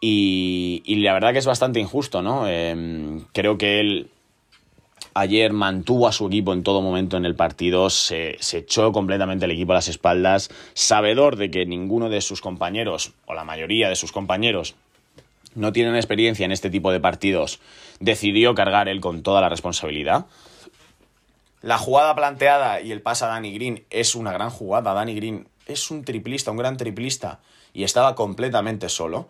Y, 0.00 0.82
la 0.96 1.12
verdad 1.12 1.32
que 1.32 1.38
es 1.38 1.46
bastante 1.46 1.78
injusto, 1.78 2.20
¿no? 2.20 2.48
Em, 2.48 3.20
creo 3.32 3.56
que 3.56 3.78
él 3.78 4.08
ayer 5.14 5.52
mantuvo 5.52 6.08
a 6.08 6.12
su 6.12 6.26
equipo 6.26 6.52
en 6.52 6.64
todo 6.64 6.82
momento 6.82 7.18
en 7.18 7.24
el 7.24 7.36
partido, 7.36 7.88
se, 7.88 8.36
echó 8.52 8.90
completamente 8.90 9.44
el 9.44 9.52
equipo 9.52 9.70
a 9.72 9.76
las 9.76 9.86
espaldas, 9.86 10.50
sabedor 10.74 11.36
de 11.36 11.52
que 11.52 11.64
ninguno 11.64 12.08
de 12.08 12.20
sus 12.20 12.40
compañeros, 12.40 13.12
o 13.26 13.34
la 13.34 13.44
mayoría 13.44 13.88
de 13.88 13.94
sus 13.94 14.10
compañeros, 14.10 14.74
no 15.54 15.72
tienen 15.72 15.94
experiencia 15.94 16.44
en 16.44 16.50
este 16.50 16.68
tipo 16.68 16.90
de 16.90 16.98
partidos, 16.98 17.60
decidió 18.00 18.56
cargar 18.56 18.88
él 18.88 19.00
con 19.00 19.22
toda 19.22 19.40
la 19.40 19.48
responsabilidad. 19.48 20.26
La 21.62 21.78
jugada 21.78 22.14
planteada 22.14 22.80
y 22.80 22.90
el 22.90 23.02
pase 23.02 23.24
a 23.24 23.28
Danny 23.28 23.52
Green 23.52 23.84
es 23.90 24.14
una 24.14 24.32
gran 24.32 24.50
jugada. 24.50 24.94
Danny 24.94 25.14
Green 25.14 25.48
es 25.66 25.90
un 25.90 26.04
triplista, 26.04 26.50
un 26.50 26.56
gran 26.56 26.76
triplista, 26.76 27.40
y 27.72 27.84
estaba 27.84 28.14
completamente 28.14 28.88
solo. 28.88 29.28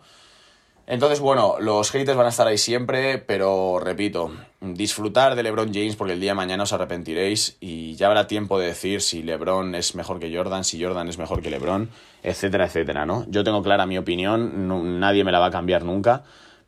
Entonces, 0.87 1.19
bueno, 1.19 1.55
los 1.59 1.91
haters 1.91 2.17
van 2.17 2.25
a 2.25 2.29
estar 2.29 2.47
ahí 2.47 2.57
siempre, 2.57 3.17
pero 3.17 3.79
repito, 3.79 4.31
disfrutar 4.59 5.35
de 5.35 5.43
LeBron 5.43 5.73
James 5.73 5.95
porque 5.95 6.13
el 6.13 6.19
día 6.19 6.31
de 6.31 6.35
mañana 6.35 6.63
os 6.63 6.73
arrepentiréis 6.73 7.55
y 7.59 7.95
ya 7.95 8.07
habrá 8.07 8.27
tiempo 8.27 8.59
de 8.59 8.67
decir 8.67 9.01
si 9.01 9.21
LeBron 9.21 9.75
es 9.75 9.95
mejor 9.95 10.19
que 10.19 10.35
Jordan, 10.35 10.63
si 10.63 10.83
Jordan 10.83 11.07
es 11.07 11.17
mejor 11.17 11.41
que 11.41 11.51
LeBron, 11.51 11.89
etcétera, 12.23 12.65
etcétera, 12.65 13.05
¿no? 13.05 13.25
Yo 13.29 13.43
tengo 13.43 13.61
clara 13.61 13.85
mi 13.85 13.97
opinión, 13.97 14.99
nadie 14.99 15.23
me 15.23 15.31
la 15.31 15.39
va 15.39 15.45
a 15.45 15.51
cambiar 15.51 15.83
nunca, 15.83 16.23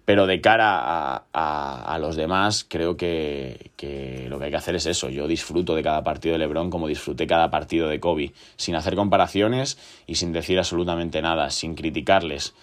pero 0.05 0.27
de 0.27 0.41
cara 0.41 1.23
a, 1.33 1.97
los 1.99 2.15
demás, 2.15 2.65
creo 2.67 2.97
que, 2.97 3.71
que, 3.77 4.27
lo 4.29 4.37
que 4.37 4.45
hay 4.45 4.51
que 4.51 4.57
hacer 4.57 4.75
es 4.75 4.85
eso. 4.85 5.09
Yo 5.09 5.27
disfruto 5.27 5.75
de 5.75 5.83
cada 5.83 6.03
partido 6.03 6.33
de 6.33 6.39
LeBron 6.39 6.69
como 6.69 6.87
disfruté 6.87 7.25
cada 7.25 7.49
partido 7.49 7.87
de 7.87 7.99
Kobe, 7.99 8.33
sin 8.57 8.75
hacer 8.75 8.95
comparaciones 8.95 9.77
y 10.05 10.15
sin 10.15 10.33
decir 10.33 10.57
absolutamente 10.57 11.21
nada, 11.21 11.49
sin 11.49 11.75
criticarles, 11.75 12.53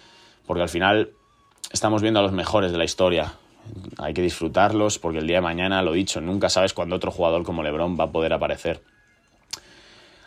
porque 0.45 0.61
al 0.61 0.69
final 0.69 1.11
estamos 1.71 2.01
viendo 2.01 2.19
a 2.19 2.23
los 2.23 2.31
mejores 2.31 2.71
de 2.71 2.77
la 2.77 2.83
historia. 2.83 3.33
Hay 3.97 4.13
que 4.13 4.21
disfrutarlos 4.21 4.99
porque 4.99 5.19
el 5.19 5.27
día 5.27 5.37
de 5.37 5.41
mañana, 5.41 5.81
lo 5.81 5.93
dicho, 5.93 6.21
nunca 6.21 6.49
sabes 6.49 6.73
cuándo 6.73 6.95
otro 6.95 7.11
jugador 7.11 7.43
como 7.43 7.63
LeBron 7.63 7.97
va 7.99 8.05
a 8.05 8.11
poder 8.11 8.33
aparecer. 8.33 8.81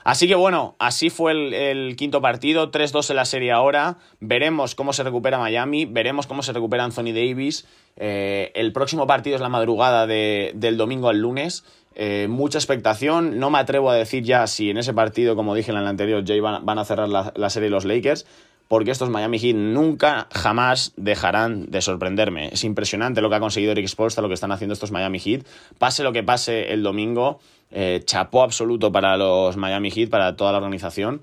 Así 0.04 0.28
que 0.28 0.34
bueno, 0.34 0.76
así 0.78 1.08
fue 1.08 1.32
el, 1.32 1.96
quinto 1.96 2.20
partido, 2.20 2.70
3-2 2.70 3.10
en 3.10 3.16
la 3.16 3.24
serie 3.24 3.52
ahora. 3.52 3.96
Veremos 4.20 4.74
cómo 4.74 4.92
se 4.92 5.02
recupera 5.02 5.38
Miami, 5.38 5.86
veremos 5.86 6.26
cómo 6.26 6.42
se 6.42 6.52
recupera 6.52 6.84
Anthony 6.84 7.14
Davis. 7.14 7.66
Eh, 7.96 8.52
el 8.54 8.72
próximo 8.72 9.06
partido 9.06 9.34
es 9.34 9.40
la 9.40 9.48
madrugada 9.48 10.06
del 10.06 10.76
domingo 10.76 11.08
al 11.08 11.20
lunes. 11.20 11.64
Eh, 11.94 12.26
mucha 12.28 12.58
expectación. 12.58 13.38
No 13.38 13.48
me 13.48 13.58
atrevo 13.58 13.88
a 13.88 13.94
decir 13.94 14.24
ya 14.24 14.46
si 14.46 14.68
en 14.68 14.76
ese 14.76 14.92
partido, 14.92 15.36
como 15.36 15.54
dije 15.54 15.70
en 15.70 15.78
el 15.78 15.86
anterior, 15.86 16.22
Jay 16.26 16.40
van, 16.40 16.78
a 16.78 16.84
cerrar 16.84 17.08
la, 17.08 17.32
la 17.34 17.48
serie 17.48 17.70
los 17.70 17.86
Lakers 17.86 18.26
porque 18.68 18.90
estos 18.90 19.10
Miami 19.10 19.38
Heat 19.38 19.56
nunca, 19.56 20.26
jamás 20.32 20.92
dejarán 20.96 21.70
de 21.70 21.82
sorprenderme. 21.82 22.48
Es 22.52 22.64
impresionante 22.64 23.20
lo 23.20 23.28
que 23.28 23.36
ha 23.36 23.40
conseguido 23.40 23.72
Eric 23.72 23.86
Spolstra, 23.86 24.22
lo 24.22 24.28
que 24.28 24.34
están 24.34 24.52
haciendo 24.52 24.72
estos 24.72 24.90
Miami 24.90 25.18
Heat. 25.18 25.46
Pase 25.78 26.02
lo 26.02 26.12
que 26.12 26.22
pase 26.22 26.72
el 26.72 26.82
domingo, 26.82 27.40
eh, 27.70 28.02
chapó 28.04 28.42
absoluto 28.42 28.90
para 28.90 29.16
los 29.16 29.56
Miami 29.56 29.90
Heat, 29.90 30.08
para 30.08 30.36
toda 30.36 30.52
la 30.52 30.58
organización. 30.58 31.22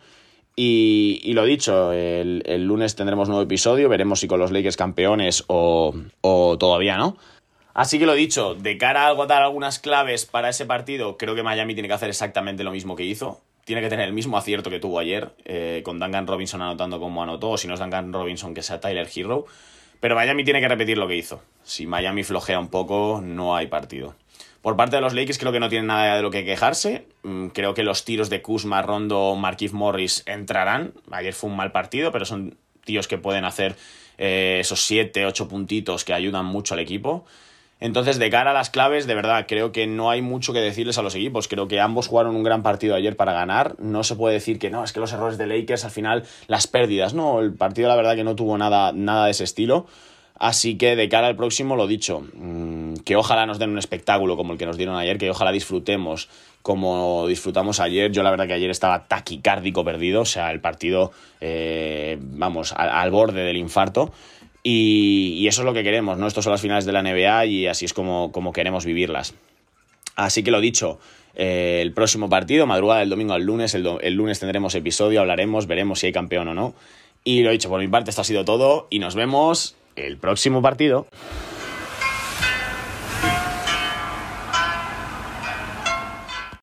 Y, 0.56 1.32
lo 1.34 1.46
dicho, 1.46 1.92
el, 1.94 2.44
lunes 2.66 2.96
tendremos 2.96 3.28
nuevo 3.30 3.44
episodio, 3.44 3.90
veremos 3.90 4.20
si 4.20 4.28
con 4.28 4.40
los 4.40 4.52
Lakers 4.52 4.78
campeones 4.78 5.44
o, 5.48 5.96
o 6.22 6.58
todavía 6.60 6.98
no. 6.98 7.18
Así 7.74 7.98
que 7.98 8.06
lo 8.06 8.14
dicho, 8.14 8.54
de 8.54 8.78
cara 8.78 9.06
a 9.06 9.08
agotar 9.08 9.42
algunas 9.42 9.80
claves 9.80 10.26
para 10.26 10.50
ese 10.50 10.66
partido, 10.66 11.18
creo 11.18 11.36
que 11.36 11.42
Miami 11.42 11.74
tiene 11.74 11.88
que 11.88 11.96
hacer 11.96 12.10
exactamente 12.10 12.64
lo 12.64 12.72
mismo 12.72 12.96
que 12.96 13.06
hizo 13.06 13.40
tiene 13.66 13.82
que 13.82 13.90
tener 13.90 14.08
el 14.08 14.14
mismo 14.14 14.38
acierto 14.38 14.70
que 14.70 14.80
tuvo 14.80 15.00
ayer, 15.00 15.32
eh, 15.46 15.82
con 15.84 16.00
Duncan 16.00 16.28
Robinson 16.28 16.62
anotando 16.62 17.00
como 17.00 17.24
anotó, 17.24 17.52
o 17.52 17.58
si 17.58 17.68
no 17.68 17.74
es 17.74 17.80
Duncan 17.80 18.12
Robinson, 18.14 18.54
que 18.54 18.62
sea 18.62 18.80
Tyler 18.80 19.08
Hero. 19.14 19.46
Pero 20.00 20.16
Miami 20.16 20.44
tiene 20.44 20.60
que 20.60 20.68
repetir 20.68 20.98
lo 20.98 21.08
que 21.08 21.16
hizo. 21.16 21.44
Si 21.64 21.86
Miami 21.86 22.24
flojea 22.24 22.60
un 22.60 22.70
poco, 22.70 23.22
no 23.24 23.56
hay 23.56 23.68
partido. 23.68 24.16
Por 24.62 24.76
parte 24.76 24.96
de 24.96 25.02
los 25.02 25.14
Lakers 25.14 25.40
creo 25.40 25.52
que 25.52 25.60
no 25.60 25.70
tienen 25.70 25.88
nada 25.88 26.16
de 26.16 26.22
lo 26.22 26.30
que 26.32 26.46
quejarse. 26.46 27.08
Mm, 27.24 27.48
creo 27.48 27.74
que 27.74 27.84
los 27.84 28.06
tiros 28.06 28.30
de 28.30 28.42
Kuzma, 28.42 28.82
Rondo, 28.82 29.36
Marquise 29.36 29.76
Morris 29.76 30.24
entrarán. 30.26 30.94
Ayer 31.12 31.34
fue 31.34 31.50
un 31.50 31.56
mal 31.56 31.72
partido, 31.72 32.12
pero 32.12 32.26
son 32.26 32.58
tíos 32.84 33.08
que 33.08 33.18
pueden 33.18 33.46
hacer 33.46 33.76
eh, 34.18 34.58
esos 34.60 34.82
7, 34.86 35.26
8 35.26 35.48
puntitos 35.48 36.04
que 36.04 36.14
ayudan 36.14 36.46
mucho 36.46 36.76
al 36.76 36.80
equipo. 36.80 37.26
Entonces, 37.82 38.20
de 38.20 38.30
cara 38.30 38.52
a 38.52 38.54
las 38.54 38.70
claves, 38.70 39.08
de 39.08 39.16
verdad, 39.16 39.46
creo 39.48 39.72
que 39.72 39.88
no 39.88 40.12
hay 40.12 40.22
mucho 40.22 40.54
que 40.54 40.60
decirles 40.60 41.00
a 41.00 41.02
los 41.02 41.16
equipos. 41.16 41.48
Creo 41.48 41.68
que 41.68 41.80
ambos 41.80 42.08
jugaron 42.08 42.36
un 42.36 42.44
gran 42.44 42.62
partido 42.62 42.94
ayer 42.94 43.18
para 43.18 43.34
ganar. 43.34 43.76
No 43.80 44.04
se 44.04 44.16
puede 44.16 44.36
decir 44.36 44.60
que 44.60 44.70
no, 44.70 44.84
es 44.84 44.94
que 44.94 45.00
los 45.00 45.12
errores 45.12 45.40
de 45.40 45.48
Lakers 45.48 45.84
al 45.84 45.92
final, 45.92 46.24
las 46.46 46.68
pérdidas. 46.68 47.16
No, 47.16 47.42
el 47.42 47.54
partido 47.56 47.90
la 47.90 47.96
verdad 47.96 48.16
que 48.16 48.24
no 48.24 48.36
tuvo 48.36 48.56
nada, 48.60 48.92
nada 48.94 49.26
de 49.26 49.32
ese 49.32 49.44
estilo. 49.44 49.88
Así 50.36 50.78
que 50.78 50.96
de 50.96 51.10
cara 51.10 51.28
al 51.28 51.36
próximo, 51.36 51.76
lo 51.76 51.88
dicho, 51.88 52.24
mm, 52.34 52.96
que 53.04 53.16
ojalá 53.16 53.48
nos 53.48 53.58
den 53.58 53.72
un 53.72 53.80
espectáculo 53.80 54.38
como 54.38 54.54
el 54.54 54.60
que 54.60 54.66
nos 54.68 54.78
dieron 54.78 54.96
ayer, 54.96 55.18
que 55.18 55.30
ojalá 55.30 55.52
disfrutemos 55.52 56.30
como 56.62 57.26
disfrutamos 57.28 57.80
ayer. 57.80 58.12
Yo 58.12 58.22
la 58.22 58.30
verdad 58.30 58.46
que 58.46 58.54
ayer 58.54 58.70
estaba 58.70 59.08
taquicárdico 59.08 59.84
perdido, 59.84 60.22
o 60.22 60.26
sea, 60.26 60.52
el 60.52 60.60
partido, 60.60 61.12
eh, 61.42 62.18
vamos, 62.20 62.74
al 62.74 63.10
borde 63.10 63.42
del 63.42 63.58
infarto. 63.58 64.12
Y, 64.64 65.48
eso 65.48 65.62
es 65.62 65.66
lo 65.66 65.74
que 65.74 65.84
queremos, 65.84 66.18
¿no? 66.18 66.28
Estos 66.28 66.44
son 66.44 66.52
las 66.52 66.62
finales 66.62 66.86
de 66.86 66.92
la 66.92 67.02
NBA 67.02 67.46
y 67.48 67.68
así 67.68 67.86
es 67.86 67.94
como, 67.94 68.32
como 68.32 68.54
queremos 68.54 68.86
vivirlas. 68.86 69.34
Así 70.16 70.44
que 70.44 70.52
lo 70.52 70.62
dicho, 70.62 71.00
eh, 71.36 71.80
el 71.82 71.94
próximo 71.94 72.30
partido, 72.30 72.68
madrugada 72.68 73.00
del 73.00 73.10
domingo 73.10 73.34
al 73.34 73.44
lunes, 73.44 73.74
el, 73.74 73.88
el, 74.02 74.14
lunes 74.14 74.40
tendremos 74.40 74.76
episodio, 74.76 75.22
hablaremos, 75.22 75.68
veremos 75.68 76.00
si 76.00 76.08
hay 76.08 76.14
campeón 76.14 76.48
o 76.50 76.54
no. 76.54 76.76
Y 77.24 77.44
lo 77.44 77.52
dicho, 77.52 77.70
por 77.70 77.80
mi 77.80 77.88
parte 77.88 78.10
esto 78.10 78.22
ha 78.22 78.26
sido 78.26 78.46
todo 78.46 78.88
y 78.90 79.00
nos 79.00 79.16
vemos 79.16 79.76
el 79.96 80.18
próximo 80.18 80.62
partido. 80.62 81.08